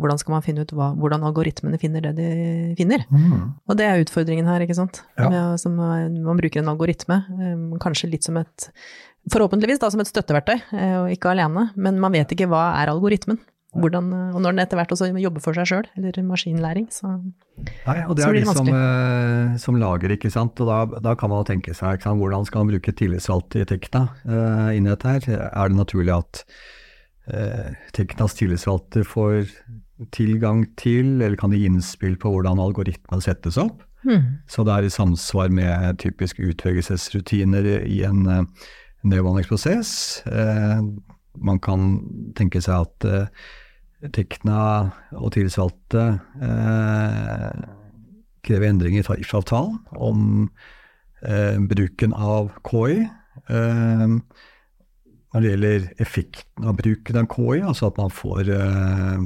hvordan 0.00 0.22
skal 0.22 0.36
man 0.36 0.44
finne 0.46 0.64
ut 0.64 0.74
hva, 0.74 0.90
hvordan 0.98 1.28
algoritmene 1.28 1.80
finner 1.80 2.08
det 2.08 2.16
de 2.18 2.32
finner. 2.80 3.06
Mm. 3.12 3.54
Og 3.68 3.78
det 3.78 3.86
er 3.86 4.02
utfordringen 4.02 4.48
her, 4.48 4.64
ikke 4.64 4.78
sant. 4.78 5.04
Ja. 5.20 5.28
Med, 5.28 5.60
som, 5.62 5.76
man 5.78 6.40
bruker 6.40 6.62
en 6.62 6.72
algoritme, 6.72 7.22
um, 7.38 7.72
kanskje 7.82 8.10
litt 8.12 8.28
som 8.28 8.40
et 8.40 8.70
Forhåpentligvis 9.30 9.78
da 9.78 9.86
som 9.86 10.00
et 10.02 10.08
støtteverktøy, 10.10 10.56
og 10.98 11.12
ikke 11.14 11.30
alene, 11.30 11.68
men 11.78 12.00
man 12.02 12.10
vet 12.10 12.32
ikke 12.34 12.48
hva 12.50 12.72
er 12.80 12.90
algoritmen. 12.90 13.36
Hvordan, 13.72 14.10
og 14.36 14.42
når 14.44 14.52
den 14.52 14.60
etter 14.60 14.76
hvert 14.76 14.90
også 14.92 15.06
jobber 15.16 15.40
for 15.40 15.56
seg 15.56 15.68
sjøl, 15.70 15.86
eller 15.96 16.24
maskinlæring, 16.28 16.90
så, 16.92 17.14
Nei, 17.86 17.94
og 18.04 18.18
det 18.18 18.26
er 18.26 18.36
de 18.36 18.42
som, 18.44 18.68
eh, 18.68 19.54
som, 19.62 19.78
lager, 19.80 20.12
ikke 20.12 20.28
sant. 20.32 20.60
Og 20.60 20.68
da, 20.68 21.00
da 21.00 21.14
kan 21.16 21.32
man 21.32 21.46
tenke 21.48 21.72
seg 21.72 22.04
sant, 22.04 22.20
hvordan 22.20 22.44
skal 22.44 22.62
man 22.66 22.74
bruke 22.74 22.92
tillitsvalgte 22.98 23.62
i 23.62 23.68
Tekna 23.70 24.02
uh, 24.28 24.68
inn 24.76 24.84
i 24.84 24.92
dette 24.92 25.14
her. 25.14 25.46
Er 25.48 25.72
det 25.72 25.78
naturlig 25.78 26.12
at 26.18 26.42
uh, 27.32 27.70
Teknas 27.96 28.36
tillitsvalgte 28.36 29.06
får 29.08 29.54
tilgang 30.12 30.66
til, 30.76 31.14
eller 31.22 31.38
kan 31.40 31.54
de 31.54 31.62
gi 31.62 31.70
innspill 31.70 32.18
på 32.20 32.34
hvordan 32.34 32.60
algoritmer 32.60 33.24
settes 33.24 33.56
opp? 33.62 33.80
Mm. 34.04 34.44
Så 34.52 34.66
det 34.68 34.76
er 34.76 34.84
i 34.84 34.92
samsvar 34.92 35.48
med 35.54 35.96
typisk 36.02 36.44
utvelgelsesrutiner 36.44 37.72
i 37.88 38.02
en 38.04 38.28
uh, 38.28 38.68
nedbemanningsprosess. 39.00 39.96
Uh, 40.28 40.84
man 41.40 41.64
kan 41.64 41.96
tenke 42.36 42.60
seg 42.60 42.84
at 42.84 43.10
Tekna 44.10 44.60
og 45.14 45.30
tillitsvalgte 45.36 46.04
eh, 46.42 47.50
krever 48.42 48.68
endringer 48.72 49.04
i 49.04 49.06
tariffavtalen 49.06 49.76
om 49.94 50.48
eh, 51.22 51.58
bruken 51.70 52.14
av 52.16 52.50
KI. 52.66 53.04
Eh, 53.46 54.06
når 55.32 55.44
det 55.44 55.52
gjelder 55.52 55.86
effekten 56.02 56.66
av 56.68 56.76
bruken 56.80 57.20
av 57.22 57.28
KI, 57.30 57.60
altså 57.62 57.88
at 57.92 58.00
man 58.02 58.10
får 58.12 58.50
eh, 58.52 59.22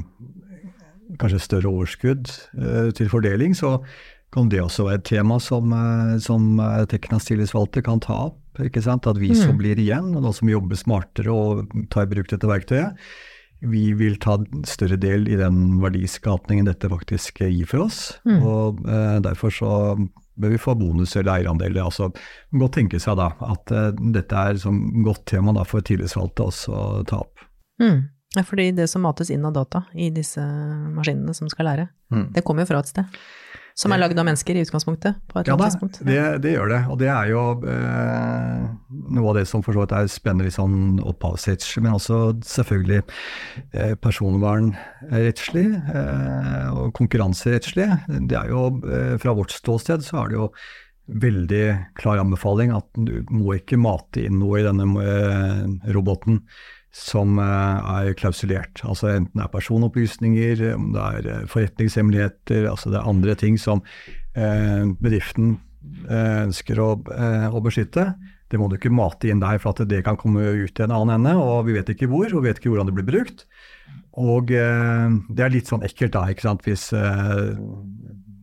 kanskje 1.19 1.41
større 1.43 1.71
overskudd 1.73 2.29
eh, 2.61 2.91
til 2.95 3.09
fordeling, 3.11 3.55
så 3.57 3.79
kan 4.35 4.49
det 4.51 4.59
også 4.61 4.85
være 4.87 4.99
et 5.01 5.07
tema 5.09 5.39
som, 5.41 5.71
eh, 5.73 6.17
som 6.23 6.59
Teknas 6.91 7.25
tillitsvalgte 7.31 7.81
kan 7.87 8.03
ta 8.03 8.27
opp. 8.29 8.43
At 8.57 9.17
vi 9.21 9.35
som 9.37 9.51
Mm. 9.53 9.57
blir 9.59 9.77
igjen, 9.77 10.15
og 10.17 10.23
nå 10.23 10.31
som 10.33 10.49
jobber 10.49 10.75
smartere 10.79 11.29
og 11.29 11.67
tar 11.93 12.07
i 12.07 12.09
bruk 12.09 12.27
dette 12.31 12.47
verktøyet, 12.49 12.95
vi 13.61 13.93
vil 13.97 14.17
ta 14.21 14.37
større 14.69 14.97
del 15.01 15.27
i 15.31 15.37
den 15.39 15.79
verdiskapningen 15.81 16.67
dette 16.69 16.89
faktisk 16.91 17.39
gir 17.41 17.65
for 17.69 17.87
oss. 17.87 18.19
Mm. 18.27 18.41
Og 18.45 18.83
eh, 18.87 19.15
derfor 19.25 19.53
så 19.53 19.71
bør 20.37 20.53
vi 20.53 20.59
få 20.61 20.75
bonus 20.77 21.15
eller 21.17 21.39
eierandeler. 21.39 21.81
Altså, 21.87 22.11
godt 22.53 22.75
tenke 22.77 22.99
seg 23.01 23.17
da 23.17 23.31
at 23.49 23.73
eh, 23.73 23.89
dette 24.13 24.43
er 24.51 24.59
som 24.61 24.77
godt 25.05 25.25
tema 25.31 25.55
da, 25.57 25.63
for 25.65 25.81
tillitsvalgte 25.81 26.45
også 26.51 26.75
å 26.77 26.85
ta 27.09 27.23
opp. 27.25 27.41
Mm. 27.81 28.05
Ja, 28.35 28.43
fordi 28.45 28.67
det 28.75 28.85
som 28.91 29.01
mates 29.07 29.31
inn 29.33 29.45
av 29.47 29.55
data 29.55 29.85
i 29.97 30.11
disse 30.13 30.43
maskinene 30.93 31.33
som 31.33 31.49
skal 31.49 31.71
lære, 31.71 31.87
Mm. 32.07 32.29
det 32.31 32.39
kommer 32.47 32.63
jo 32.63 32.69
fra 32.69 32.79
et 32.79 32.87
sted. 32.87 33.17
Som 33.77 33.93
er 33.93 33.99
lagd 34.01 34.17
av 34.17 34.25
mennesker 34.25 34.57
i 34.57 34.63
utgangspunktet, 34.65 35.19
Ja 35.45 35.53
da, 35.53 35.67
det, 36.01 36.21
det 36.41 36.53
gjør 36.55 36.71
det. 36.71 36.79
Og 36.89 36.97
det 36.97 37.11
er 37.13 37.27
jo 37.29 37.41
eh, 37.69 38.63
noe 39.13 39.29
av 39.29 39.37
det 39.37 39.43
som 39.45 39.61
for 39.61 39.77
så 39.77 39.83
vidt 39.83 39.93
er 39.93 40.09
spennende 40.09 40.49
i 40.49 40.55
sånn 40.55 40.97
opphavsrettslig, 41.05 41.83
men 41.85 41.93
også 41.93 42.17
selvfølgelig 42.41 43.03
eh, 43.03 43.93
personvernrettslig 44.01 45.67
eh, 45.93 46.65
og 46.73 46.89
konkurranserettslig. 46.97 47.87
Det 48.31 48.39
er 48.41 48.49
jo 48.49 48.65
eh, 48.89 49.13
fra 49.21 49.37
vårt 49.37 49.53
ståsted 49.53 50.07
så 50.09 50.23
er 50.23 50.33
det 50.33 50.39
jo 50.39 50.49
veldig 51.07 51.63
klar 52.01 52.19
anbefaling 52.19 52.73
at 52.75 52.89
du 52.97 53.21
må 53.31 53.55
ikke 53.55 53.77
mate 53.79 54.25
inn 54.25 54.41
noe 54.41 54.57
i 54.59 54.65
denne 54.65 54.89
eh, 55.05 55.93
roboten 55.95 56.41
som 56.93 57.37
eh, 57.41 57.91
er 58.07 58.15
klausulert. 58.17 58.81
Altså 58.87 59.11
enten 59.11 59.37
det 59.37 59.45
er 59.45 59.53
personopplysninger, 59.53 60.63
om 60.75 60.91
det 60.95 61.03
er 61.03 61.29
eh, 61.33 61.45
forretningshemmeligheter, 61.51 62.67
altså 62.71 62.93
det 62.93 62.99
er 63.01 63.11
andre 63.11 63.35
ting 63.39 63.59
som 63.61 63.83
eh, 64.35 64.83
bedriften 65.01 65.57
ønsker 66.11 66.79
å, 66.83 66.87
å 66.99 67.59
beskytte. 67.63 68.09
Det 68.51 68.59
må 68.59 68.67
du 68.67 68.75
ikke 68.75 68.91
mate 68.91 69.29
inn 69.31 69.39
der, 69.39 69.59
for 69.61 69.71
at 69.71 69.87
det 69.87 70.01
kan 70.03 70.17
komme 70.19 70.43
ut 70.43 70.79
i 70.79 70.83
en 70.83 70.91
annen 70.91 71.15
ende, 71.15 71.37
og 71.39 71.67
vi 71.67 71.77
vet 71.77 71.93
ikke 71.93 72.09
hvor, 72.11 72.27
og 72.27 72.43
vi 72.43 72.49
vet 72.49 72.59
ikke 72.59 72.73
hvordan 72.73 72.89
det 72.89 72.95
blir 72.97 73.07
brukt. 73.07 73.45
Og 74.19 74.51
det 74.51 75.45
er 75.45 75.53
litt 75.53 75.71
sånn 75.71 75.85
ekkelt 75.87 76.17
da, 76.17 76.25
ikke 76.33 76.43
sant, 76.43 76.67
hvis 76.67 76.89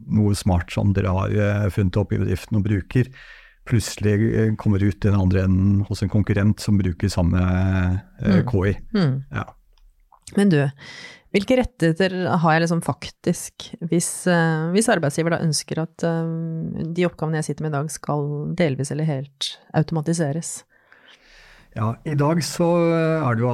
noe 0.09 0.33
smart 0.39 0.73
som 0.73 0.95
dere 0.97 1.13
har 1.13 1.69
funnet 1.75 2.01
opp 2.01 2.17
i 2.17 2.21
bedriften 2.23 2.61
og 2.63 2.65
bruker, 2.65 3.13
plutselig 3.69 4.15
eh, 4.35 4.55
kommer 4.61 4.83
ut 4.83 5.01
den 5.03 5.17
andre 5.17 5.45
enden 5.47 5.83
hos 5.89 6.03
en 6.05 6.13
konkurrent 6.13 6.61
som 6.61 6.79
bruker 6.81 7.13
samme 7.13 7.41
eh, 7.41 8.41
Mm. 8.41 8.47
KI. 8.49 8.73
Mm. 8.95 9.15
Ja. 9.33 9.45
Men 10.37 10.51
du, 10.53 10.61
hvilke 11.35 11.59
rettigheter 11.61 12.15
har 12.41 12.55
jeg 12.55 12.63
liksom 12.65 12.83
faktisk 12.85 13.67
hvis, 13.85 14.27
eh, 14.31 14.69
hvis 14.75 14.89
arbeidsgiver 14.93 15.35
da 15.35 15.43
ønsker 15.45 15.83
at 15.83 16.05
eh, 16.07 16.85
de 16.95 17.09
oppgavene 17.09 17.41
jeg 17.41 17.51
sitter 17.51 17.67
med 17.67 17.75
i 17.75 17.79
dag 17.79 17.91
skal 17.93 18.31
delvis 18.57 18.93
eller 18.95 19.09
helt 19.09 19.51
automatiseres? 19.75 20.63
Ja, 21.75 21.97
I 22.07 22.15
dag 22.15 22.39
så 22.47 22.69
er 22.95 23.35
det 23.35 23.43
jo 23.43 23.53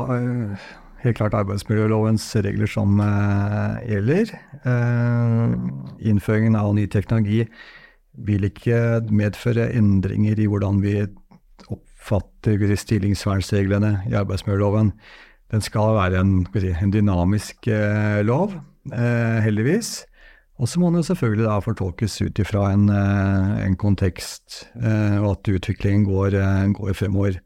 helt 1.00 1.16
klart 1.16 1.32
arbeidsmiljølovens 1.38 2.26
regler 2.44 2.68
som 2.68 3.00
gjelder. 3.88 4.34
Innføringen 6.04 6.58
av 6.60 6.74
ny 6.76 6.84
teknologi 6.92 7.46
vil 8.26 8.46
ikke 8.48 9.00
medføre 9.10 9.70
endringer 9.76 10.40
i 10.40 10.48
hvordan 10.50 10.82
vi 10.84 10.94
oppfatter 11.70 12.76
stillingsvernreglene 12.76 13.96
i 14.10 14.16
arbeidsmiljøloven. 14.18 14.92
Den 15.50 15.64
skal 15.64 15.96
være 15.98 16.20
en, 16.22 16.46
si, 16.54 16.70
en 16.70 16.94
dynamisk 16.94 17.66
eh, 17.68 18.20
lov, 18.26 18.54
eh, 18.92 19.40
heldigvis. 19.44 19.98
Og 20.60 20.68
så 20.68 20.80
må 20.80 20.90
den 20.92 21.04
selvfølgelig 21.04 21.46
da 21.46 21.58
fortolkes 21.64 22.18
ut 22.20 22.40
ifra 22.42 22.66
en, 22.74 22.88
eh, 22.92 23.64
en 23.64 23.76
kontekst, 23.80 24.66
eh, 24.76 25.16
og 25.22 25.38
at 25.38 25.48
utviklingen 25.56 26.04
går, 26.04 26.36
eh, 26.36 26.72
går 26.76 26.92
fremover. 26.92 27.40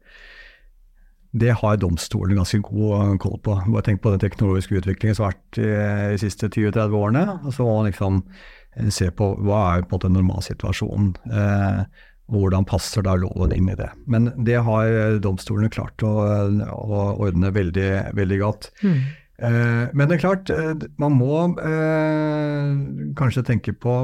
Det 1.33 1.51
har 1.51 1.77
domstolene 1.77 2.35
ganske 2.35 2.61
god 2.61 3.17
koll 3.19 3.39
på. 3.39 3.55
Bare 3.71 3.83
tenk 3.83 4.01
på 4.01 4.11
den 4.11 4.19
teknologiske 4.19 4.79
utviklingen 4.79 5.15
som 5.15 5.25
har 5.25 5.33
vært 5.33 6.11
de 6.11 6.17
siste 6.17 6.47
20-30 6.47 6.95
årene. 6.95 7.45
og 7.45 7.51
Så 7.51 7.65
liksom 7.91 8.23
se 8.93 9.09
på 9.11 9.31
hva 9.45 9.61
er 9.75 9.85
på 9.85 9.95
en 9.95 9.97
måte 9.97 10.11
normalsituasjonen, 10.13 11.13
eh, 11.31 11.83
hvordan 12.31 12.65
passer 12.65 13.05
da 13.05 13.13
loven 13.19 13.53
inn 13.55 13.69
i 13.69 13.77
det. 13.77 13.91
Men 14.09 14.31
det 14.47 14.57
har 14.65 14.89
eh, 14.89 15.19
domstolene 15.21 15.69
klart 15.73 16.03
å, 16.05 16.15
å 16.73 17.05
ordne 17.27 17.53
veldig, 17.55 17.91
veldig 18.17 18.41
godt. 18.41 18.71
Mm. 18.83 18.99
Eh, 19.35 19.91
men 19.91 20.07
det 20.07 20.15
er 20.15 20.23
klart, 20.23 20.49
eh, 20.49 20.71
man 21.01 21.17
må 21.19 21.41
eh, 21.59 22.69
kanskje 23.19 23.43
tenke 23.49 23.73
på 23.75 23.97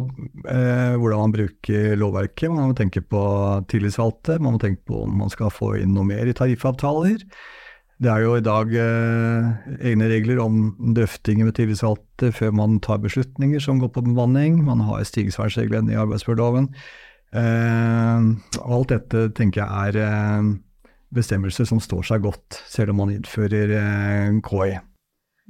eh, 0.44 0.98
hvordan 1.00 1.24
man 1.24 1.36
bruker 1.36 1.96
lovverket. 2.00 2.52
Man 2.52 2.72
må 2.74 2.78
tenke 2.78 3.04
på 3.04 3.24
tillitsvalgte, 3.72 4.42
man 4.44 4.58
må 4.58 4.62
tenke 4.62 4.84
på 4.92 5.06
om 5.06 5.22
man 5.24 5.32
skal 5.32 5.54
få 5.54 5.78
inn 5.80 5.96
noe 5.96 6.08
mer 6.10 6.28
i 6.28 6.36
tariffavtaler. 6.36 7.24
Det 8.02 8.10
er 8.10 8.24
jo 8.24 8.34
i 8.34 8.42
dag 8.42 8.72
eh, 8.82 9.50
egne 9.92 10.08
regler 10.10 10.40
om 10.42 10.72
drøftinger 10.98 11.46
med 11.46 11.54
tillitsvalgte 11.60 12.32
før 12.34 12.56
man 12.58 12.80
tar 12.82 12.98
beslutninger 13.04 13.62
som 13.62 13.78
går 13.82 13.92
på 13.94 14.02
bemanning. 14.08 14.64
Man 14.66 14.82
har 14.88 15.04
stigningsvernsreglene 15.06 15.94
i 15.94 16.00
arbeidsmiljøloven. 16.02 16.72
Eh, 17.38 18.26
alt 18.66 18.90
dette 18.90 19.28
tenker 19.38 19.62
jeg 19.62 19.92
er 19.92 20.00
eh, 20.02 20.50
bestemmelser 21.14 21.70
som 21.70 21.82
står 21.84 22.08
seg 22.10 22.26
godt, 22.26 22.58
selv 22.72 22.96
om 22.96 23.04
man 23.04 23.14
innfører 23.14 23.76
eh, 23.78 24.42
KI. 24.50 24.80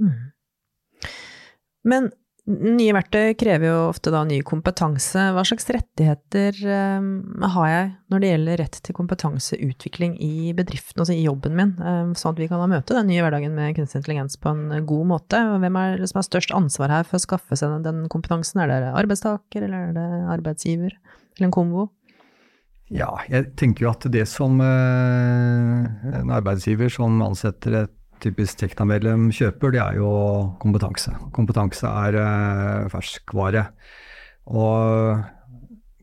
Mm. 0.01 0.20
Men 1.88 2.12
nye 2.51 2.93
verktøy 2.96 3.34
krever 3.39 3.70
jo 3.70 3.77
ofte 3.89 4.12
da 4.13 4.22
ny 4.27 4.41
kompetanse. 4.46 5.29
Hva 5.36 5.43
slags 5.48 5.70
rettigheter 5.72 6.58
eh, 6.62 7.05
har 7.55 7.70
jeg 7.72 7.86
når 8.12 8.24
det 8.24 8.31
gjelder 8.31 8.60
rett 8.62 8.79
til 8.86 8.98
kompetanseutvikling 8.98 10.17
i 10.22 10.51
bedriften, 10.58 11.03
altså 11.03 11.15
i 11.15 11.24
jobben 11.24 11.55
min, 11.58 11.72
eh, 11.79 12.12
sånn 12.20 12.34
at 12.34 12.41
vi 12.43 12.50
kan 12.51 12.62
da 12.62 12.67
møte 12.72 12.98
den 12.98 13.10
nye 13.12 13.24
hverdagen 13.24 13.55
med 13.55 13.77
kunstig 13.77 14.01
intelligens 14.01 14.38
på 14.41 14.51
en 14.51 14.86
god 14.89 15.08
måte? 15.13 15.39
Hvem 15.63 15.79
er 15.81 15.98
det 16.01 16.12
som 16.12 16.22
har 16.22 16.27
størst 16.27 16.53
ansvar 16.58 16.93
her 16.93 17.08
for 17.08 17.20
å 17.20 17.25
skaffe 17.25 17.58
seg 17.60 17.79
den 17.88 18.03
kompetansen? 18.12 18.63
Er 18.63 18.74
det 18.74 18.91
arbeidstaker, 18.91 19.65
eller 19.65 19.89
er 19.89 19.98
det 19.98 20.10
arbeidsgiver, 20.36 21.00
eller 21.38 21.50
en 21.50 21.55
kombo? 21.55 21.88
Ja, 22.91 23.13
jeg 23.31 23.53
tenker 23.55 23.86
jo 23.86 23.93
at 23.93 24.05
det 24.12 24.25
som 24.27 24.60
eh, 24.60 26.15
en 26.20 26.31
arbeidsgiver 26.36 26.91
som 26.91 27.22
ansetter 27.24 27.86
et 27.86 27.98
typisk 28.22 28.62
Tekna-medlem 28.62 29.30
kjøper, 29.34 29.74
det 29.74 29.82
er 29.84 30.00
jo 30.00 30.12
kompetanse. 30.62 31.13
Kompetanse 31.36 31.90
er 31.90 32.18
eh, 32.22 32.90
ferskvare. 32.94 33.68
Og 34.51 35.22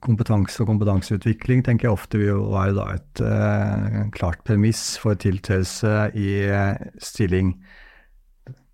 kompetanse 0.05 0.63
og 0.63 0.71
kompetanseutvikling 0.71 1.65
tenker 1.67 1.89
jeg 1.89 1.97
ofte 1.97 2.21
vil 2.21 2.45
være 2.53 2.87
et 2.95 3.23
eh, 3.25 4.01
klart 4.15 4.43
premiss 4.47 4.97
for 5.03 5.19
tiltredelse 5.19 6.11
i 6.19 6.31
eh, 6.47 6.79
stilling. 7.03 7.55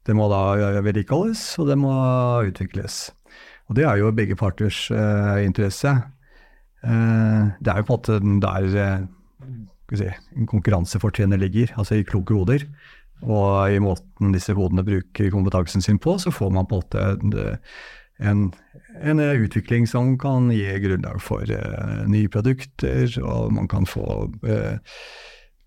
Det 0.05 0.17
må 0.17 0.29
da 0.29 0.81
vedlikeholdes, 0.85 1.47
og 1.63 1.71
det 1.71 1.79
må 1.81 1.95
utvikles. 2.45 3.07
Og 3.71 3.79
det 3.79 3.87
er 3.89 4.01
jo 4.01 4.13
begge 4.13 4.37
parters 4.37 4.87
eh, 4.93 5.45
interesse. 5.47 5.95
Eh, 6.85 7.53
det 7.61 7.73
er 7.73 7.81
jo 7.81 7.89
på 7.89 7.97
en 7.97 8.41
måte 8.41 8.45
der 8.45 9.07
vi 9.91 10.01
si, 10.01 10.11
konkurransefortrinnet 10.49 11.41
ligger, 11.41 11.73
altså 11.79 11.99
i 11.99 12.07
kloke 12.07 12.37
hoder. 12.37 12.65
Og 13.23 13.73
i 13.73 13.81
måten 13.83 14.35
disse 14.35 14.55
hodene 14.57 14.85
bruker 14.85 15.31
kompetansen 15.33 15.85
sin 15.85 16.01
på, 16.03 16.19
så 16.21 16.33
får 16.35 16.51
man 16.53 16.67
på 16.69 16.81
en 16.81 16.83
måte 16.83 17.59
en, 18.19 18.49
en 19.03 19.21
utvikling 19.21 19.87
som 19.91 20.15
kan 20.19 20.51
gi 20.55 20.67
grunnlag 20.85 21.23
for 21.23 21.47
uh, 21.49 22.03
nye 22.11 22.31
produkter, 22.31 23.09
og 23.23 23.55
man 23.57 23.71
kan 23.71 23.89
få, 23.89 24.29
uh, 24.47 24.77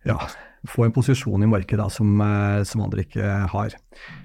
ja, 0.08 0.18
få 0.68 0.86
en 0.86 0.96
posisjon 0.96 1.44
i 1.44 1.50
markedet 1.50 1.82
da, 1.82 1.90
som, 1.92 2.14
uh, 2.22 2.62
som, 2.68 2.86
andre 2.86 3.04
ikke 3.04 3.34
har. 3.52 3.76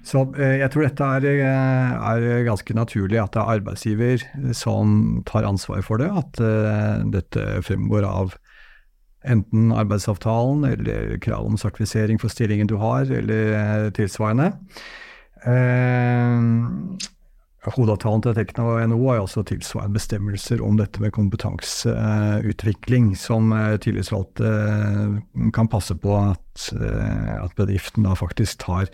Så 0.06 0.26
jeg 0.38 0.70
tror 0.70 0.86
dette 0.86 1.10
er, 1.18 1.28
er, 1.42 2.28
ganske 2.46 2.76
naturlig 2.76 3.18
at 3.22 3.34
det 3.34 3.42
er 3.42 3.58
arbeidsgiver 3.58 4.26
som 4.54 5.22
tar 5.26 5.48
ansvar 5.48 5.82
for 5.86 6.02
det, 6.02 6.10
at 6.12 6.42
dette 7.14 7.46
fremgår 7.66 8.06
av 8.06 8.36
enten 9.24 9.72
arbeidsavtalen 9.72 10.64
eller 10.72 11.16
krav 11.22 11.46
om 11.46 11.58
sertifisering 11.60 12.20
for 12.20 12.32
stillingen 12.32 12.70
du 12.70 12.76
har, 12.82 13.06
eller 13.10 13.90
tilsvarende. 13.96 14.52
Eh, 15.42 16.38
hovedavtalen 17.62 18.22
til 18.24 18.34
Tekna 18.34 18.64
og 18.66 18.80
NHO 18.90 19.04
har 19.06 19.20
også 19.22 19.44
tilsvarende 19.46 19.94
bestemmelser 19.94 20.62
om 20.66 20.74
dette 20.80 20.98
med 21.02 21.12
kompetanseutvikling, 21.14 23.12
som 23.18 23.52
tillitsvalgte 23.84 24.50
kan 25.54 25.70
passe 25.70 25.94
på 26.02 26.16
at, 26.18 26.66
at 26.74 27.54
bedriften 27.58 28.08
da 28.08 28.16
faktisk 28.18 28.64
tar 28.66 28.90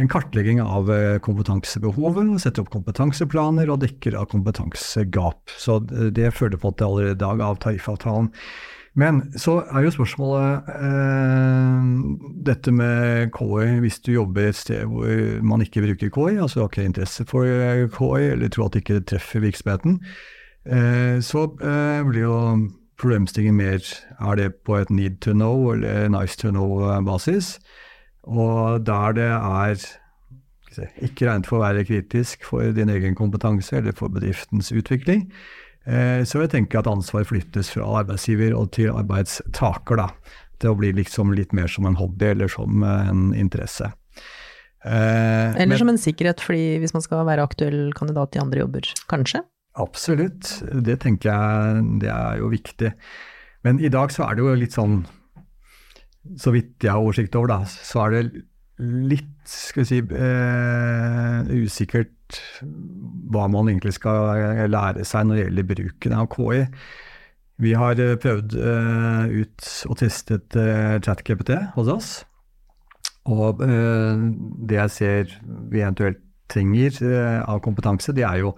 en 0.00 0.08
kartlegging 0.08 0.62
av 0.64 0.88
kompetansebehovet, 1.26 2.40
setter 2.40 2.64
opp 2.64 2.72
kompetanseplaner 2.72 3.68
og 3.68 3.82
dekker 3.84 4.16
av 4.16 4.30
kompetansegap. 4.32 5.52
Så 5.60 5.82
det 5.84 6.32
følger 6.38 6.60
på 6.60 6.72
at 6.72 6.80
det 6.80 6.88
allerede 6.88 7.18
i 7.18 7.24
dag 7.26 7.44
av 7.44 7.60
tariffavtalen. 7.60 8.32
Men 8.98 9.20
så 9.38 9.60
er 9.70 9.84
jo 9.84 9.92
spørsmålet 9.94 10.70
eh, 10.74 11.90
dette 12.46 12.72
med 12.74 13.30
KI, 13.36 13.78
hvis 13.84 14.00
du 14.02 14.12
jobber 14.16 14.48
et 14.50 14.58
sted 14.58 14.82
hvor 14.90 15.44
man 15.46 15.62
ikke 15.62 15.84
bruker 15.84 16.10
KI, 16.10 16.40
altså 16.42 16.64
har 16.64 16.72
ikke 16.72 16.88
interesse 16.88 17.26
for 17.28 17.46
KI, 17.46 18.32
eller 18.32 18.50
tror 18.50 18.66
at 18.66 18.74
det 18.74 18.82
ikke 18.82 19.04
treffer 19.12 19.44
virksomheten, 19.46 20.00
eh, 20.66 21.22
så 21.22 21.46
eh, 21.62 22.02
blir 22.08 22.26
jo 22.26 22.40
problemstillingen 23.00 23.56
mer 23.56 23.78
er 24.18 24.34
det 24.36 24.50
på 24.66 24.76
et 24.76 24.90
need 24.90 25.22
to 25.22 25.32
know 25.32 25.70
eller 25.72 26.08
nice 26.08 26.36
to 26.36 26.50
know-basis. 26.50 27.58
Og 28.22 28.86
der 28.86 29.12
det 29.16 29.30
er 29.30 29.86
ikke 31.02 31.30
regnet 31.30 31.46
for 31.46 31.58
å 31.58 31.64
være 31.64 31.86
kritisk 31.86 32.44
for 32.44 32.74
din 32.74 32.90
egen 32.90 33.14
kompetanse 33.14 33.76
eller 33.76 33.96
for 33.96 34.12
bedriftens 34.12 34.72
utvikling, 34.72 35.30
Eh, 35.30 35.69
så 35.90 36.42
jeg 36.44 36.52
tenker 36.52 36.80
at 36.80 36.88
ansvar 36.90 37.24
flyttes 37.26 37.72
fra 37.74 37.86
arbeidsgiver 38.02 38.52
og 38.54 38.68
til 38.76 38.92
arbeidstaker. 38.94 39.98
da, 39.98 40.36
Til 40.62 40.70
å 40.70 40.78
bli 40.78 40.92
liksom 40.94 41.32
litt 41.34 41.54
mer 41.56 41.66
som 41.72 41.88
en 41.88 41.98
hobby 41.98 42.30
eller 42.30 42.52
som 42.52 42.84
en 42.86 43.30
interesse. 43.34 43.90
Eh, 44.84 45.56
eller 45.60 45.76
som 45.76 45.90
en 45.92 46.00
sikkerhet, 46.00 46.40
fordi 46.40 46.78
hvis 46.80 46.94
man 46.96 47.04
skal 47.04 47.26
være 47.28 47.44
aktuell 47.44 47.90
kandidat 47.96 48.36
i 48.36 48.42
andre 48.42 48.62
jobber, 48.62 48.92
kanskje? 49.12 49.42
Absolutt, 49.80 50.54
det 50.86 51.00
tenker 51.04 51.30
jeg 51.30 51.82
det 52.02 52.12
er 52.12 52.40
jo 52.40 52.50
viktig. 52.52 52.92
Men 53.66 53.80
i 53.80 53.90
dag 53.92 54.12
så 54.12 54.24
er 54.26 54.36
det 54.36 54.46
jo 54.46 54.54
litt 54.56 54.76
sånn, 54.76 55.02
så 56.40 56.52
vidt 56.54 56.80
jeg 56.80 56.94
har 56.94 57.02
oversikt 57.02 57.36
over, 57.36 57.52
da, 57.52 57.60
så 57.68 58.06
er 58.06 58.16
det 58.16 58.24
litt, 58.80 59.36
skal 59.44 59.84
vi 59.84 59.90
si, 59.90 60.00
eh, 60.16 61.52
usikkert 61.60 62.14
hva 63.30 63.46
man 63.50 63.70
egentlig 63.70 63.94
skal 63.96 64.68
lære 64.70 65.06
seg 65.08 65.26
når 65.26 65.36
det 65.36 65.44
gjelder 65.46 65.70
bruken 65.70 66.16
av 66.16 66.28
KI. 66.34 66.64
Vi 67.60 67.74
har 67.76 68.00
eh, 68.00 68.16
prøvd 68.20 68.56
uh, 68.56 69.24
ut 69.28 69.70
og 69.90 69.98
testet 70.00 70.56
uh, 70.56 70.96
ChatGPT 71.04 71.52
hos 71.76 71.90
oss. 71.92 72.10
Og 73.30 73.60
det 73.60 74.78
jeg 74.78 74.90
ser 74.90 75.34
vi 75.70 75.82
eventuelt 75.82 76.22
trenger 76.50 76.96
av 77.44 77.60
kompetanse, 77.62 78.14
det 78.16 78.24
er 78.26 78.40
jo 78.40 78.54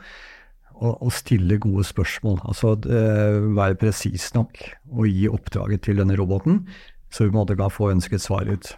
å, 0.79 1.11
stille 1.13 1.59
gode 1.61 1.83
spørsmål. 1.85 2.39
Altså 2.47 2.77
være 2.79 3.77
presis 3.83 4.31
nok 4.39 4.63
og 4.95 5.11
gi 5.11 5.27
oppdraget 5.29 5.83
til 5.85 6.01
denne 6.01 6.17
roboten, 6.17 6.63
så 7.13 7.27
vi 7.27 7.35
måtte 7.35 7.59
få 7.75 7.91
ønsket 7.91 8.23
svar 8.23 8.49
ut. 8.49 8.71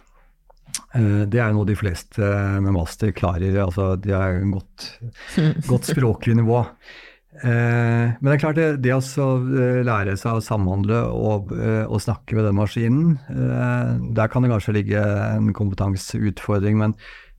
Eh, 0.95 1.23
det 1.27 1.41
er 1.41 1.55
noe 1.55 1.67
de 1.67 1.75
fleste 1.77 2.29
med 2.63 2.75
master 2.75 3.11
klarer. 3.15 3.57
altså 3.63 3.95
De 3.99 4.13
har 4.15 4.39
godt, 4.51 4.87
godt 5.71 5.91
språklig 5.91 6.37
nivå. 6.39 6.61
Eh, 7.35 8.15
men 8.15 8.29
det 8.29 8.37
er 8.37 8.41
klart, 8.45 8.59
det, 8.59 8.69
det 8.85 8.95
å 8.95 9.01
eh, 9.03 9.81
lære 9.85 10.15
seg 10.19 10.39
å 10.39 10.43
samhandle 10.43 11.01
og, 11.11 11.51
og, 11.51 11.99
snakke 12.03 12.37
med 12.37 12.47
den 12.47 12.57
maskinen, 12.57 13.17
der 14.15 14.31
kan 14.31 14.45
det 14.45 14.53
kanskje 14.53 14.77
ligge 14.79 15.03
en 15.03 15.51
kompetanseutfordring. 15.55 16.79
Men 16.79 16.95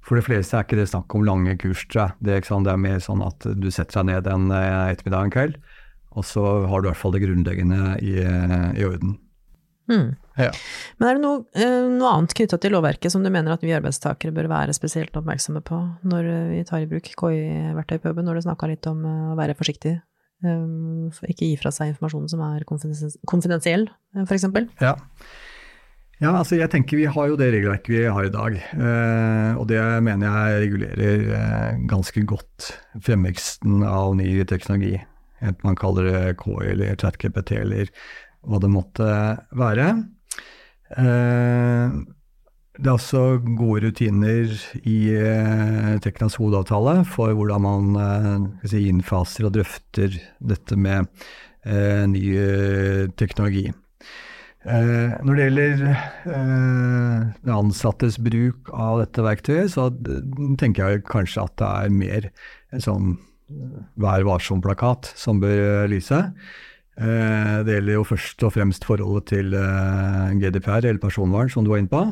for 0.06 0.20
de 0.20 0.26
fleste 0.26 0.58
er 0.58 0.66
ikke 0.66 0.78
det 0.78 0.90
snakk 0.92 1.16
om 1.16 1.24
lange 1.26 1.56
kurs. 1.58 1.86
Det 1.88 2.02
er, 2.02 2.12
det 2.20 2.72
er 2.72 2.82
mer 2.82 3.00
sånn 3.02 3.24
at 3.26 3.48
du 3.56 3.70
setter 3.72 4.02
deg 4.02 4.12
ned 4.12 4.30
en 4.30 4.52
ettermiddag 4.52 5.24
en 5.24 5.34
kveld, 5.34 5.56
og 6.16 6.24
så 6.24 6.44
har 6.68 6.80
du 6.80 6.86
i 6.86 6.92
hvert 6.92 7.00
fall 7.00 7.16
det 7.16 7.24
grunnleggende 7.24 7.96
i, 8.04 8.20
i 8.22 8.86
orden. 8.86 9.16
Mm. 9.90 10.16
Ja. 10.36 10.50
Men 10.98 11.08
er 11.08 11.16
det 11.16 11.22
noe, 11.22 11.44
eh, 11.56 11.86
noe 11.94 12.10
annet 12.12 12.34
knytta 12.36 12.58
til 12.60 12.74
lovverket 12.74 13.12
som 13.12 13.22
du 13.24 13.30
mener 13.30 13.54
at 13.54 13.64
vi 13.64 13.74
arbeidstakere 13.76 14.34
bør 14.34 14.50
være 14.52 14.74
spesielt 14.76 15.16
oppmerksomme 15.16 15.62
på 15.64 15.78
når 16.10 16.28
vi 16.50 16.60
tar 16.68 16.82
i 16.82 16.90
bruk 16.90 17.08
KI-verktøy 17.08 18.00
på 18.02 18.10
jobben, 18.10 18.26
når 18.28 18.38
du 18.38 18.46
snakka 18.48 18.70
litt 18.70 18.90
om 18.90 19.04
eh, 19.06 19.32
å 19.32 19.38
være 19.38 19.56
forsiktig? 19.58 19.96
Ikke 20.44 21.46
gi 21.46 21.54
fra 21.56 21.72
seg 21.72 21.94
informasjon 21.94 22.26
som 22.28 22.42
er 22.44 22.66
konfidensiell, 22.68 23.86
f.eks.? 24.28 24.44
Ja. 24.84 24.90
ja, 26.20 26.32
altså 26.34 26.58
jeg 26.58 26.68
tenker 26.74 27.00
vi 27.00 27.06
har 27.08 27.30
jo 27.30 27.38
det 27.40 27.48
regelverket 27.54 27.88
vi 27.88 28.02
har 28.04 28.28
i 28.28 28.34
dag. 28.34 28.58
og 29.56 29.64
det 29.70 29.80
mener 30.04 30.28
jeg 30.28 30.60
regulerer 30.66 31.80
ganske 31.88 32.26
godt 32.28 32.68
fremveksten 33.00 33.80
av 33.88 34.12
ny 34.20 34.28
teknologi. 34.44 35.00
Enten 35.40 35.64
man 35.68 35.76
kaller 35.76 36.08
det 36.08 36.36
KI 36.44 36.70
eller 36.72 37.00
ChatGPT 37.00 37.56
eller 37.60 37.90
hva 38.46 38.60
det 38.62 38.70
måtte 38.72 39.08
være. 39.56 39.88
Eh, 40.94 41.96
det 42.76 42.90
er 42.90 42.92
også 42.92 43.22
gode 43.56 43.86
rutiner 43.86 44.52
i 44.86 44.98
eh, 45.16 45.96
Teknas 46.04 46.36
hovedavtale 46.38 47.00
for 47.08 47.32
hvordan 47.34 47.64
man 47.64 47.96
eh, 48.02 48.68
si, 48.68 48.84
innfaser 48.90 49.48
og 49.48 49.56
drøfter 49.56 50.20
dette 50.38 50.78
med 50.78 51.10
ny 51.66 52.20
teknologi. 53.18 53.64
Når 54.62 55.32
det 55.34 55.46
gjelder 55.48 55.80
de 57.42 57.50
ansattes 57.50 58.20
bruk 58.22 58.70
av 58.70 59.00
dette 59.00 59.24
verktøyet, 59.26 59.72
så 59.74 59.88
tenker 60.62 60.92
jeg 60.92 61.02
kanskje 61.10 61.42
at 61.42 61.56
det 61.58 61.72
er 61.72 61.96
mer 61.96 62.28
en 62.70 62.84
sånn 62.86 63.16
Vær 63.98 64.22
varsom-plakat 64.26 65.10
som 65.18 65.42
bør 65.42 65.90
lyse. 65.90 66.20
Eh, 66.96 67.56
det 67.66 67.74
gjelder 67.76 67.98
jo 67.98 68.06
først 68.08 68.44
og 68.46 68.54
fremst 68.54 68.86
forholdet 68.88 69.28
til 69.34 69.56
eh, 69.56 70.30
GDPR, 70.40 70.86
eller 70.86 71.02
personvern, 71.02 71.50
som 71.52 71.64
du 71.64 71.72
var 71.74 71.82
inne 71.82 71.92
på. 71.92 72.02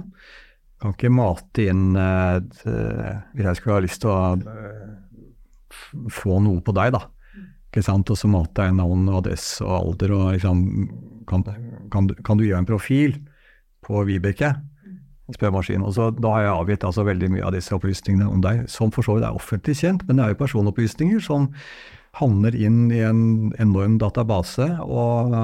Kan 0.83 0.92
ikke 0.92 1.09
mate 1.14 1.64
inn 1.70 1.94
Hvis 1.94 3.47
jeg 3.47 3.57
skulle 3.57 3.77
ha 3.79 3.85
lyst 3.85 4.03
til 4.03 4.11
å 4.11 4.37
få 6.12 6.40
noe 6.44 6.61
på 6.61 6.75
deg, 6.77 6.92
da. 6.92 7.07
Ikke 7.70 7.85
sant? 7.87 8.11
Og 8.12 8.18
så 8.18 8.29
mate 8.29 8.66
jeg 8.66 8.77
navn 8.77 9.09
og 9.09 9.23
adresse 9.23 9.64
og 9.64 9.75
alder, 9.79 10.14
og 10.18 10.37
liksom 10.37 10.61
Kan, 11.25 11.40
kan, 11.88 12.11
kan 12.20 12.37
du 12.37 12.44
gjøre 12.44 12.61
en 12.61 12.68
profil 12.68 13.14
på 13.81 14.03
Vibeke? 14.05 14.51
Spørremaskinen. 15.33 15.87
Og 15.88 15.94
så 15.97 16.11
Da 16.12 16.35
har 16.35 16.42
jeg 16.42 16.53
avgitt 16.53 16.85
altså 16.85 17.07
veldig 17.09 17.31
mye 17.33 17.47
av 17.49 17.55
disse 17.57 17.73
opplysningene 17.73 18.29
om 18.29 18.42
deg, 18.44 18.66
som 18.68 18.92
for 18.92 19.07
så 19.07 19.16
vidt 19.16 19.25
er 19.25 19.38
offentlig 19.38 19.79
kjent, 19.81 20.05
men 20.05 20.18
det 20.18 20.25
er 20.25 20.35
jo 20.35 20.42
personopplysninger 20.42 21.25
som 21.25 21.49
havner 22.18 22.55
inn 22.55 22.92
i 22.94 23.00
en 23.03 23.53
enorm 23.61 23.96
database, 23.98 24.66
og 24.83 25.35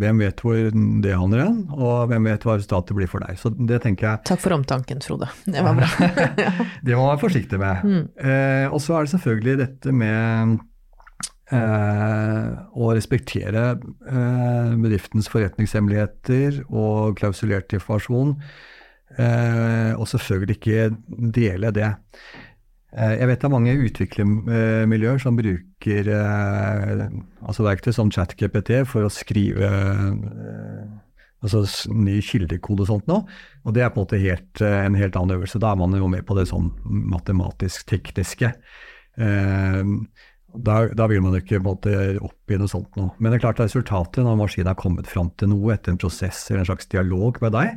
hvem 0.00 0.20
vet 0.20 0.42
hvor 0.44 0.58
det 1.04 1.14
handler 1.16 1.44
hen, 1.46 1.62
og 1.72 2.10
hvem 2.10 2.28
vet 2.28 2.44
hva 2.46 2.58
resultatet 2.58 2.96
blir 2.98 3.08
for 3.10 3.24
deg. 3.24 3.38
Så 3.40 3.52
det 3.56 3.82
tenker 3.84 4.08
jeg 4.10 4.26
Takk 4.28 4.42
for 4.44 4.56
omtanken, 4.56 5.00
Frode. 5.04 5.30
Det 5.46 5.64
var 5.64 5.78
bra. 5.78 5.88
det 6.84 6.96
må 6.96 7.06
man 7.06 7.14
være 7.14 7.22
forsiktig 7.24 7.62
med. 7.62 7.86
Mm. 7.86 8.04
Eh, 8.28 8.66
og 8.68 8.84
så 8.84 8.98
er 8.98 9.08
det 9.08 9.14
selvfølgelig 9.14 9.56
dette 9.62 9.96
med 9.96 10.58
eh, 11.52 12.52
å 12.76 12.92
respektere 12.92 13.66
eh, 13.72 14.76
bedriftens 14.84 15.32
forretningshemmeligheter 15.32 16.62
og 16.68 17.16
klausulert 17.20 17.72
informasjon, 17.76 18.36
eh, 19.16 19.92
og 19.96 20.08
selvfølgelig 20.12 20.60
ikke 20.60 20.88
dele 21.40 21.72
det. 21.74 21.92
Eh, 22.92 23.14
jeg 23.22 23.28
vet 23.30 23.40
det 23.40 23.48
er 23.48 23.54
mange 23.54 23.74
utviklermiljøer 23.86 25.22
som 25.22 25.36
bruker 25.38 26.08
eh, 26.12 27.06
altså 27.40 27.64
verktøy 27.64 27.94
som 27.96 28.10
ChatGPT 28.12 28.82
for 28.88 29.06
å 29.06 29.12
skrive 29.12 29.70
eh, 29.70 30.82
altså 31.42 31.62
ny 31.88 32.18
kildekode 32.24 32.84
og 32.84 32.90
sånt 32.90 33.08
nå. 33.08 33.22
Og 33.64 33.76
det 33.76 33.84
er 33.84 33.94
på 33.94 34.02
en 34.02 34.04
måte 34.04 34.20
helt, 34.20 34.60
en 34.62 34.98
helt 34.98 35.16
annen 35.18 35.38
øvelse. 35.38 35.60
Da 35.62 35.72
er 35.72 35.80
man 35.80 35.96
jo 35.96 36.10
med 36.12 36.26
på 36.28 36.36
det 36.36 36.44
sånn 36.50 36.68
matematisk-tekniske. 37.14 38.52
Da, 39.16 40.76
da, 40.92 41.08
vil 41.10 41.24
man 41.24 41.34
ikke 41.34 41.58
på 41.58 41.72
måte 41.72 41.96
opp 42.22 42.52
i 42.52 42.60
noe 42.60 42.70
sånt 42.70 42.94
nå. 43.00 43.08
Men 43.18 43.32
det 43.32 43.40
er 43.40 43.44
klart 43.48 43.64
resultatet 43.64 44.22
når 44.22 44.38
maskinen 44.38 44.70
har 44.70 44.78
kommet 44.78 45.10
fram 45.10 45.32
til 45.40 45.50
noe 45.50 45.74
etter 45.74 45.96
en 45.96 46.00
prosess 46.02 46.44
eller 46.50 46.62
en 46.62 46.70
slags 46.70 46.90
dialog 46.92 47.42
med 47.42 47.56
deg, 47.56 47.74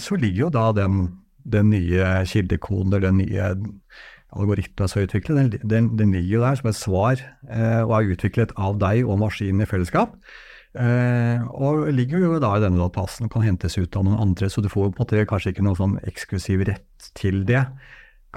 så 0.00 0.16
ligger 0.16 0.46
jo 0.46 0.52
da 0.56 0.70
den 0.78 1.02
den 1.52 1.70
nye 1.72 2.10
kildekoden 2.28 2.92
eller 2.92 3.10
den 3.10 3.20
nye 3.22 3.50
algoritmen 4.36 4.90
som 4.90 5.00
er 5.00 5.06
utviklet, 5.08 5.38
den, 5.38 5.70
den, 5.70 5.88
den, 5.98 6.12
ligger 6.12 6.38
jo 6.38 6.42
der 6.44 6.58
som 6.58 6.70
et 6.70 6.78
svar 6.78 7.22
eh, 7.48 7.82
og 7.84 7.94
er 7.96 8.12
utviklet 8.16 8.52
av 8.58 8.76
deg 8.82 9.06
og 9.06 9.20
maskinen 9.22 9.64
i 9.64 9.68
fellesskap. 9.70 10.16
Eh, 10.76 11.44
og 11.56 11.86
ligger 11.96 12.20
jo 12.20 12.40
da 12.42 12.52
i 12.56 12.64
denne 12.64 12.82
databasen 12.82 13.28
og 13.28 13.32
kan 13.32 13.46
hentes 13.46 13.78
ut 13.78 13.96
av 13.96 14.04
noen 14.04 14.20
andre, 14.26 14.50
så 14.52 14.60
du 14.60 14.68
får 14.68 14.90
på 14.90 14.92
en 14.92 15.04
måte 15.04 15.28
kanskje 15.30 15.54
ikke 15.54 15.64
noen 15.64 15.78
sånn 15.78 15.96
eksklusiv 16.10 16.66
rett 16.68 17.10
til 17.16 17.44
det. 17.48 17.64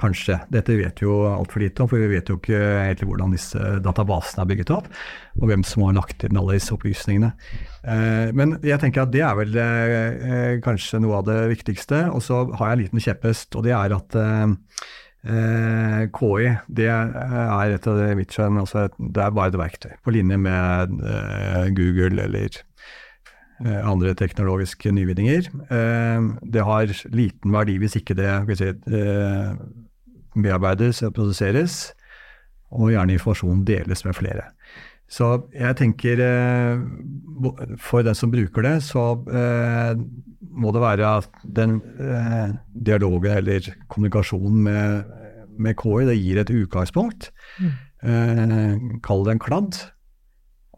Kanskje. 0.00 0.38
Dette 0.48 0.76
vet 0.78 1.00
vi 1.02 1.04
jo 1.04 1.16
altfor 1.28 1.60
lite 1.60 1.82
om, 1.84 1.88
for 1.90 2.00
vi 2.00 2.08
vet 2.14 2.30
jo 2.30 2.38
ikke 2.38 2.56
egentlig 2.56 3.08
hvordan 3.10 3.34
disse 3.34 3.72
databasene 3.84 4.44
er 4.44 4.48
bygget 4.48 4.72
opp, 4.72 4.86
og 5.36 5.50
hvem 5.50 5.64
som 5.66 5.84
har 5.84 5.98
lagt 5.98 6.24
inn 6.24 6.38
alle 6.40 6.56
disse 6.56 6.72
opplysningene. 6.72 7.34
Eh, 7.84 8.30
men 8.36 8.56
jeg 8.64 8.80
tenker 8.80 9.04
at 9.04 9.12
det 9.12 9.24
er 9.26 9.36
vel 9.36 9.58
eh, 9.60 10.54
kanskje 10.64 11.02
noe 11.04 11.18
av 11.20 11.26
det 11.28 11.40
viktigste. 11.52 12.06
Og 12.14 12.24
så 12.24 12.46
har 12.56 12.70
jeg 12.70 12.78
en 12.78 12.84
liten 12.84 13.04
kjepphest, 13.04 13.58
og 13.58 13.66
det 13.66 13.74
er 13.76 13.96
at 13.96 14.16
eh, 14.22 14.54
KI 16.16 16.54
det 16.80 16.88
er 16.88 17.74
et 17.76 17.90
av 17.92 18.00
mitt 18.16 18.32
skjønn, 18.32 18.62
altså 18.62 18.86
det 18.96 19.20
er 19.20 19.36
bare 19.36 19.52
et 19.52 19.60
verktøy, 19.60 19.92
på 20.00 20.14
linje 20.16 20.40
med 20.40 20.96
Google 21.76 22.24
eller 22.24 22.56
andre 23.84 24.14
teknologiske 24.16 24.88
nyvinninger. 24.96 25.50
Det 26.40 26.64
har 26.64 26.94
liten 27.12 27.52
verdi 27.52 27.76
hvis 27.82 27.98
ikke 28.00 28.16
det 28.16 28.32
si, 28.56 28.70
bearbeides 30.34 31.02
og 31.06 31.14
produseres, 31.16 31.92
og 32.70 32.92
gjerne 32.92 33.16
informasjon 33.16 33.64
deles 33.66 34.04
med 34.06 34.14
flere. 34.14 34.50
Så 35.10 35.26
jeg 35.50 35.74
tenker 35.80 36.20
eh, 36.22 36.82
for 37.82 38.06
den 38.06 38.14
som 38.14 38.30
bruker 38.30 38.62
det, 38.62 38.76
så 38.86 39.04
eh, 39.26 39.98
må 40.50 40.70
det 40.74 40.82
være 40.84 41.14
at 41.18 41.40
den 41.58 41.80
eh, 41.98 42.52
dialogen 42.86 43.40
eller 43.40 43.72
kommunikasjonen 43.90 44.60
med, 44.68 45.16
med 45.58 45.78
KI 45.80 46.06
det 46.06 46.18
gir 46.20 46.42
et 46.42 46.54
utgangspunkt. 46.62 47.32
Mm. 47.60 49.00
kall 49.04 49.26
det 49.26 49.34
en 49.34 49.42
kladd. 49.44 49.76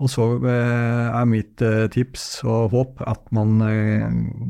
Og 0.02 0.08
så 0.10 0.24
er 0.50 1.28
mitt 1.30 1.62
tips 1.94 2.40
og 2.42 2.72
håp 2.72 3.04
at 3.06 3.28
man 3.30 3.60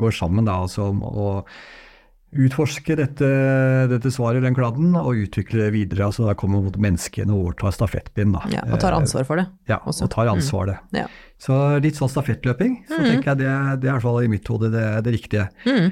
går 0.00 0.14
sammen 0.16 0.48
da, 0.48 0.62
altså, 0.64 0.86
å 0.88 1.42
utforske 2.32 2.96
dette, 2.96 3.28
dette 3.90 4.12
svaret, 4.12 4.42
den 4.44 4.56
kladden, 4.56 4.94
og 4.96 5.18
utvikle 5.26 5.66
det 5.66 5.72
videre. 5.74 6.06
altså 6.08 6.24
Da 6.28 6.36
kommer 6.38 6.64
menneskene 6.80 7.34
og 7.34 7.48
overtar 7.48 7.74
stafettpinnen. 7.76 8.54
Ja, 8.54 8.64
og 8.72 8.80
tar 8.80 8.96
ansvar 8.96 9.26
for 9.28 9.40
det. 9.40 9.46
Ja, 9.68 9.82
også. 9.84 10.06
og 10.06 10.14
tar 10.14 10.30
ansvar 10.32 10.70
det. 10.70 10.78
Ja. 10.96 11.08
Så 11.42 11.58
litt 11.84 11.98
sånn 11.98 12.12
stafettløping, 12.12 12.78
så 12.88 13.02
tenker 13.02 13.32
jeg 13.32 13.42
det, 13.42 13.52
det 13.82 13.90
er 13.90 13.92
i 13.92 13.96
hvert 13.98 14.06
fall 14.06 14.22
i 14.24 14.32
mitt 14.32 14.48
hode 14.48 14.70
det, 14.72 14.86
det 15.04 15.14
riktige. 15.18 15.48
Mm. 15.66 15.90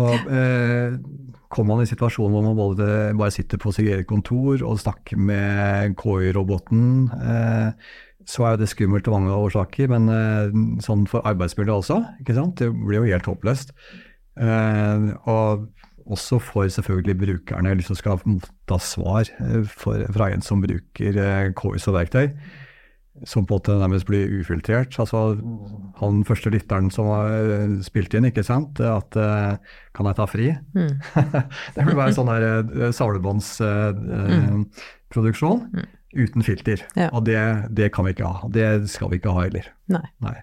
Og 0.00 0.28
eh, 0.30 0.98
kommer 1.50 1.72
man 1.72 1.82
i 1.82 1.88
en 1.88 1.90
situasjon 1.90 2.30
hvor 2.30 2.44
man 2.44 2.58
både 2.58 2.86
bare 3.18 3.34
sitter 3.34 3.58
på 3.58 3.72
sitt 3.74 3.88
eget 3.88 4.06
kontor 4.06 4.62
og 4.62 4.78
snakker 4.78 5.18
med 5.18 5.96
KI-roboten, 5.98 6.84
eh, 7.18 7.90
så 8.30 8.46
er 8.46 8.54
jo 8.54 8.60
det 8.60 8.70
skummelt 8.70 9.08
av 9.10 9.16
mange 9.16 9.34
årsaker, 9.34 9.90
men 9.90 10.06
eh, 10.14 10.54
sånn 10.84 11.08
for 11.10 11.26
arbeidsmiljøet 11.26 11.82
også, 11.82 11.98
ikke 12.22 12.36
sant. 12.36 12.60
Det 12.60 12.70
blir 12.70 13.00
jo 13.00 13.08
helt 13.08 13.26
håpløst. 13.32 13.74
Eh, 14.38 15.08
og 15.32 15.66
også 16.10 16.38
for 16.42 16.68
selvfølgelig 16.70 17.18
brukerne 17.20 17.82
som 17.86 17.96
skal 17.98 18.20
motta 18.26 18.78
svar 18.82 19.24
eh, 19.40 19.64
for, 19.66 19.96
fra 20.14 20.30
en 20.34 20.42
som 20.44 20.62
bruker 20.62 21.12
KS 21.58 21.88
og 21.90 21.94
verktøy, 21.96 22.26
som 23.26 23.46
på 23.46 23.54
en 23.54 23.58
måte 23.58 23.72
nærmest 23.78 24.06
blir 24.08 24.40
ufiltrert. 24.40 24.98
Altså, 25.02 25.18
han 26.00 26.24
første 26.28 26.50
lytteren 26.54 26.88
som 26.94 27.06
har 27.12 27.26
eh, 27.42 27.70
spilt 27.84 28.14
inn, 28.14 28.28
ikke 28.30 28.44
sant, 28.46 28.72
at 28.80 29.10
eh, 29.18 29.54
kan 29.96 30.06
jeg 30.10 30.16
ta 30.18 30.24
fri? 30.30 30.46
Mm. 30.76 30.94
det 31.76 31.82
blir 31.84 31.98
bare 31.98 32.16
sånn 32.16 32.32
der 32.32 32.44
salebåndsproduksjon 32.96 35.60
eh, 35.66 35.70
mm. 35.76 35.84
uten 36.24 36.40
filter. 36.46 36.78
Ja. 36.96 37.08
Og 37.12 37.20
det, 37.28 37.42
det 37.76 37.88
kan 37.94 38.04
vi 38.06 38.10
ikke 38.16 38.30
ha. 38.30 38.36
Det 38.52 38.66
skal 38.92 39.08
vi 39.12 39.16
ikke 39.20 39.34
ha 39.36 39.40
heller. 39.48 39.66
Nei. 39.92 40.06
Nei. 40.24 40.38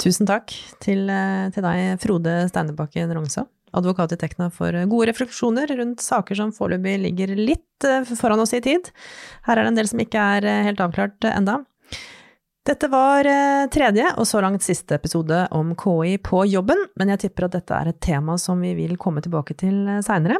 Tusen 0.00 0.26
takk 0.26 0.50
til, 0.82 1.06
eh, 1.10 1.50
til 1.54 1.62
deg, 1.62 2.00
Frode 2.02 2.32
Steinebakken 2.50 3.12
Rognstad, 3.14 3.46
advokat 3.74 4.14
i 4.14 4.18
Tekna, 4.20 4.50
for 4.54 4.76
gode 4.90 5.10
refleksjoner 5.10 5.70
rundt 5.78 6.02
saker 6.04 6.38
som 6.38 6.52
foreløpig 6.54 6.96
ligger 7.02 7.34
litt 7.38 7.86
eh, 7.88 8.06
foran 8.18 8.42
oss 8.42 8.54
i 8.56 8.62
tid. 8.64 8.90
Her 9.48 9.58
er 9.58 9.66
det 9.66 9.74
en 9.74 9.80
del 9.80 9.90
som 9.90 10.02
ikke 10.02 10.26
er 10.38 10.48
eh, 10.48 10.64
helt 10.68 10.82
avklart 10.84 11.26
eh, 11.26 11.36
enda. 11.36 11.60
Dette 12.64 12.88
var 12.88 13.26
eh, 13.28 13.66
tredje 13.68 14.06
og 14.16 14.24
så 14.24 14.40
langt 14.40 14.64
siste 14.64 14.96
episode 14.96 15.36
om 15.52 15.74
KI 15.76 16.14
på 16.24 16.46
jobben, 16.48 16.78
men 16.96 17.10
jeg 17.12 17.20
tipper 17.26 17.44
at 17.44 17.58
dette 17.58 17.76
er 17.76 17.90
et 17.90 17.98
tema 18.00 18.38
som 18.40 18.62
vi 18.64 18.70
vil 18.78 18.94
komme 18.96 19.20
tilbake 19.20 19.52
til 19.60 19.82
eh, 19.84 19.98
seinere. 20.06 20.38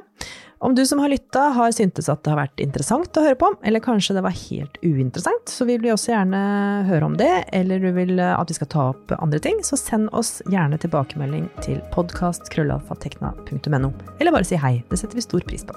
Om 0.64 0.72
du 0.72 0.80
som 0.88 1.02
har 1.04 1.12
lytta 1.12 1.50
har 1.52 1.74
syntes 1.76 2.08
at 2.08 2.22
det 2.24 2.32
har 2.32 2.38
vært 2.38 2.62
interessant 2.64 3.18
å 3.20 3.24
høre 3.26 3.36
på, 3.36 3.50
eller 3.60 3.84
kanskje 3.84 4.16
det 4.16 4.22
var 4.24 4.32
helt 4.38 4.78
uinteressant, 4.80 5.52
så 5.52 5.66
vil 5.68 5.84
vi 5.84 5.92
også 5.92 6.14
gjerne 6.14 6.40
høre 6.88 7.10
om 7.10 7.18
det, 7.20 7.28
eller 7.52 7.84
du 7.84 7.90
vil 7.92 8.16
eh, 8.16 8.32
at 8.32 8.48
vi 8.48 8.56
skal 8.56 8.72
ta 8.72 8.86
opp 8.94 9.12
andre 9.18 9.42
ting, 9.44 9.60
så 9.60 9.76
send 9.76 10.08
oss 10.16 10.40
gjerne 10.48 10.80
tilbakemelding 10.80 11.50
til 11.60 11.84
podkastkrøllalfatekna.no, 11.92 13.92
eller 14.16 14.32
bare 14.32 14.48
si 14.48 14.56
hei, 14.64 14.80
det 14.88 14.96
setter 15.02 15.20
vi 15.20 15.28
stor 15.28 15.44
pris 15.44 15.68
på. 15.68 15.76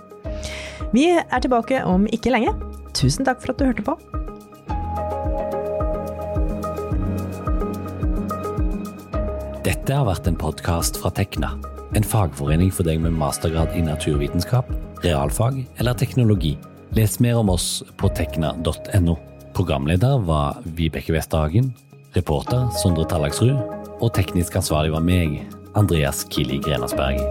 Vi 0.96 1.12
er 1.12 1.44
tilbake 1.44 1.84
om 1.84 2.08
ikke 2.08 2.32
lenge. 2.32 2.56
Tusen 2.96 3.28
takk 3.28 3.44
for 3.44 3.52
at 3.52 3.60
du 3.60 3.68
hørte 3.68 3.84
på. 3.92 4.00
Dette 9.88 10.02
har 10.02 10.10
vært 10.10 10.26
en 10.28 10.36
podkast 10.36 10.98
fra 11.00 11.08
Tekna, 11.16 11.54
en 11.96 12.04
fagforening 12.04 12.74
for 12.76 12.84
deg 12.84 12.98
med 13.00 13.14
mastergrad 13.16 13.72
i 13.72 13.80
naturvitenskap, 13.86 14.68
realfag 15.00 15.62
eller 15.80 15.96
teknologi. 15.96 16.58
Les 16.92 17.16
mer 17.24 17.40
om 17.40 17.54
oss 17.54 17.86
på 17.96 18.10
tekna.no. 18.20 19.16
Programleder 19.56 20.20
var 20.28 20.60
Vibeke 20.76 21.16
Westerhagen, 21.16 21.72
reporter 22.20 22.68
Sondre 22.82 23.08
Tallagsrud, 23.08 23.64
og 24.04 24.12
teknisk 24.20 24.60
ansvarlig 24.60 24.92
var 24.92 25.08
meg, 25.08 25.40
Andreas 25.80 26.26
Kili 26.36 26.60
Grenasberg. 26.68 27.24